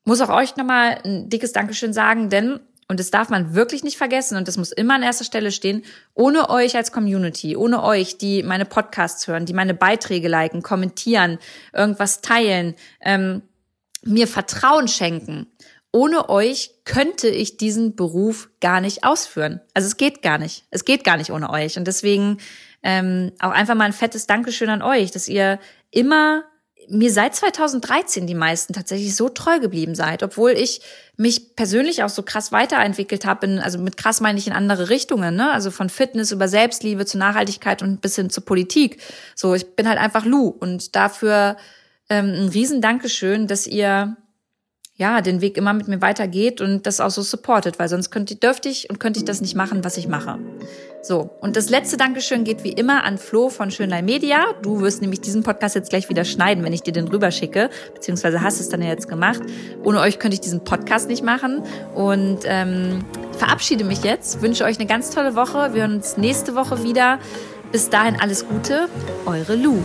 muss 0.06 0.22
auch 0.22 0.30
euch 0.30 0.56
nochmal 0.56 1.00
ein 1.04 1.30
dickes 1.30 1.54
Dankeschön 1.54 1.94
sagen, 1.94 2.30
denn, 2.30 2.60
und 2.88 3.00
das 3.00 3.12
darf 3.12 3.30
man 3.30 3.56
wirklich 3.56 3.84
nicht 3.84 3.98
vergessen 3.98 4.38
und 4.38 4.48
das 4.48 4.58
muss 4.58 4.72
immer 4.72 4.96
an 4.96 5.04
erster 5.04 5.26
Stelle 5.26 5.52
stehen, 5.52 5.84
ohne 6.14 6.50
euch 6.50 6.76
als 6.76 6.92
Community, 6.92 7.56
ohne 7.56 7.84
euch, 7.84 8.18
die 8.18 8.44
meine 8.44 8.66
Podcasts 8.66 9.28
hören, 9.28 9.46
die 9.46 9.54
meine 9.54 9.74
Beiträge 9.74 10.28
liken, 10.28 10.62
kommentieren, 10.62 11.40
irgendwas 11.74 12.22
teilen, 12.22 12.76
ähm, 13.02 13.42
mir 14.04 14.28
Vertrauen 14.28 14.88
schenken, 14.88 15.48
ohne 15.94 16.28
euch 16.30 16.72
könnte 16.86 17.28
ich 17.30 17.58
diesen 17.58 17.96
Beruf 17.96 18.50
gar 18.60 18.82
nicht 18.82 19.04
ausführen. 19.04 19.62
Also 19.76 19.88
es 19.88 19.96
geht 19.96 20.24
gar 20.24 20.40
nicht. 20.40 20.66
Es 20.72 20.86
geht 20.86 21.04
gar 21.04 21.18
nicht 21.18 21.32
ohne 21.32 21.52
euch. 21.52 21.78
Und 21.78 21.86
deswegen 21.86 22.40
ähm, 22.82 23.32
auch 23.40 23.52
einfach 23.52 23.76
mal 23.76 23.86
ein 23.86 23.94
fettes 23.94 24.26
Dankeschön 24.26 24.70
an 24.70 24.82
euch, 24.82 25.12
dass 25.12 25.28
ihr 25.28 25.60
immer 25.92 26.44
mir 26.90 27.12
seit 27.12 27.36
2013 27.36 28.28
die 28.28 28.36
meisten 28.36 28.74
tatsächlich 28.74 29.16
so 29.16 29.30
treu 29.30 29.60
geblieben 29.60 29.96
seid, 29.96 30.24
obwohl 30.24 30.52
ich 30.52 30.82
mich 31.18 31.56
persönlich 31.56 32.04
auch 32.04 32.10
so 32.10 32.24
krass 32.24 32.52
weiterentwickelt 32.52 33.26
habe, 33.26 33.62
also 33.64 33.78
mit 33.80 33.98
krass 33.98 34.22
meine 34.22 34.40
ich 34.40 34.48
in 34.48 34.54
andere 34.54 34.90
Richtungen, 34.90 35.36
ne? 35.36 35.52
Also 35.52 35.72
von 35.72 35.90
Fitness 35.90 36.32
über 36.32 36.48
Selbstliebe 36.48 37.06
zu 37.06 37.18
Nachhaltigkeit 37.18 37.82
und 37.82 38.02
bis 38.02 38.16
hin 38.16 38.30
zur 38.30 38.46
Politik. 38.46 39.02
So, 39.36 39.54
ich 39.54 39.76
bin 39.76 39.88
halt 39.88 40.00
einfach 40.00 40.26
Lou 40.26 40.48
und 40.48 40.96
dafür 40.96 41.58
ähm, 42.10 42.34
ein 42.34 42.50
riesen 42.50 42.82
Dankeschön, 42.82 43.48
dass 43.48 43.68
ihr 43.68 44.18
ja, 44.96 45.22
den 45.22 45.42
Weg 45.42 45.58
immer 45.58 45.74
mit 45.74 45.88
mir 45.88 46.02
weitergeht 46.02 46.62
und 46.62 46.86
das 46.86 47.00
auch 47.00 47.10
so 47.10 47.24
supportet, 47.24 47.80
weil 47.80 47.90
sonst 47.90 48.12
könnte, 48.12 48.36
dürfte 48.36 48.70
ich 48.70 48.90
und 48.90 49.00
könnte 49.00 49.20
ich 49.20 49.26
das 49.26 49.42
nicht 49.42 49.56
machen, 49.56 49.84
was 49.84 49.98
ich 49.98 50.08
mache. 50.08 50.38
So, 51.02 51.32
und 51.42 51.58
das 51.58 51.70
letzte 51.70 51.98
Dankeschön 51.98 52.44
geht 52.44 52.64
wie 52.64 52.72
immer 52.72 53.04
an 53.04 53.18
Flo 53.18 53.50
von 53.50 53.72
Schönlein 53.72 54.06
Media. 54.06 54.46
Du 54.62 54.82
wirst 54.82 55.02
nämlich 55.02 55.20
diesen 55.20 55.44
Podcast 55.44 55.76
jetzt 55.76 55.90
gleich 55.90 56.10
wieder 56.10 56.24
schneiden, 56.24 56.64
wenn 56.64 56.74
ich 56.74 56.84
dir 56.84 56.94
den 56.94 57.08
rüberschicke, 57.08 57.72
beziehungsweise 57.94 58.42
hast 58.42 58.60
es 58.60 58.70
dann 58.70 58.82
ja 58.82 58.90
jetzt 58.90 59.10
gemacht. 59.10 59.42
Ohne 59.84 60.00
euch 60.00 60.20
könnte 60.20 60.36
ich 60.36 60.42
diesen 60.42 60.64
Podcast 60.64 61.10
nicht 61.10 61.24
machen 61.24 61.64
und 61.96 62.40
ähm, 62.46 63.04
verabschiede 63.38 63.84
mich 63.84 64.04
jetzt, 64.04 64.42
wünsche 64.42 64.64
euch 64.64 64.78
eine 64.78 64.88
ganz 64.88 65.10
tolle 65.10 65.36
Woche. 65.36 65.74
Wir 65.74 65.82
hören 65.82 65.96
uns 65.96 66.18
nächste 66.18 66.56
Woche 66.56 66.84
wieder. 66.84 67.20
Bis 67.72 67.90
dahin 67.90 68.22
alles 68.22 68.48
Gute, 68.48 68.88
eure 69.26 69.56
Lou. 69.56 69.82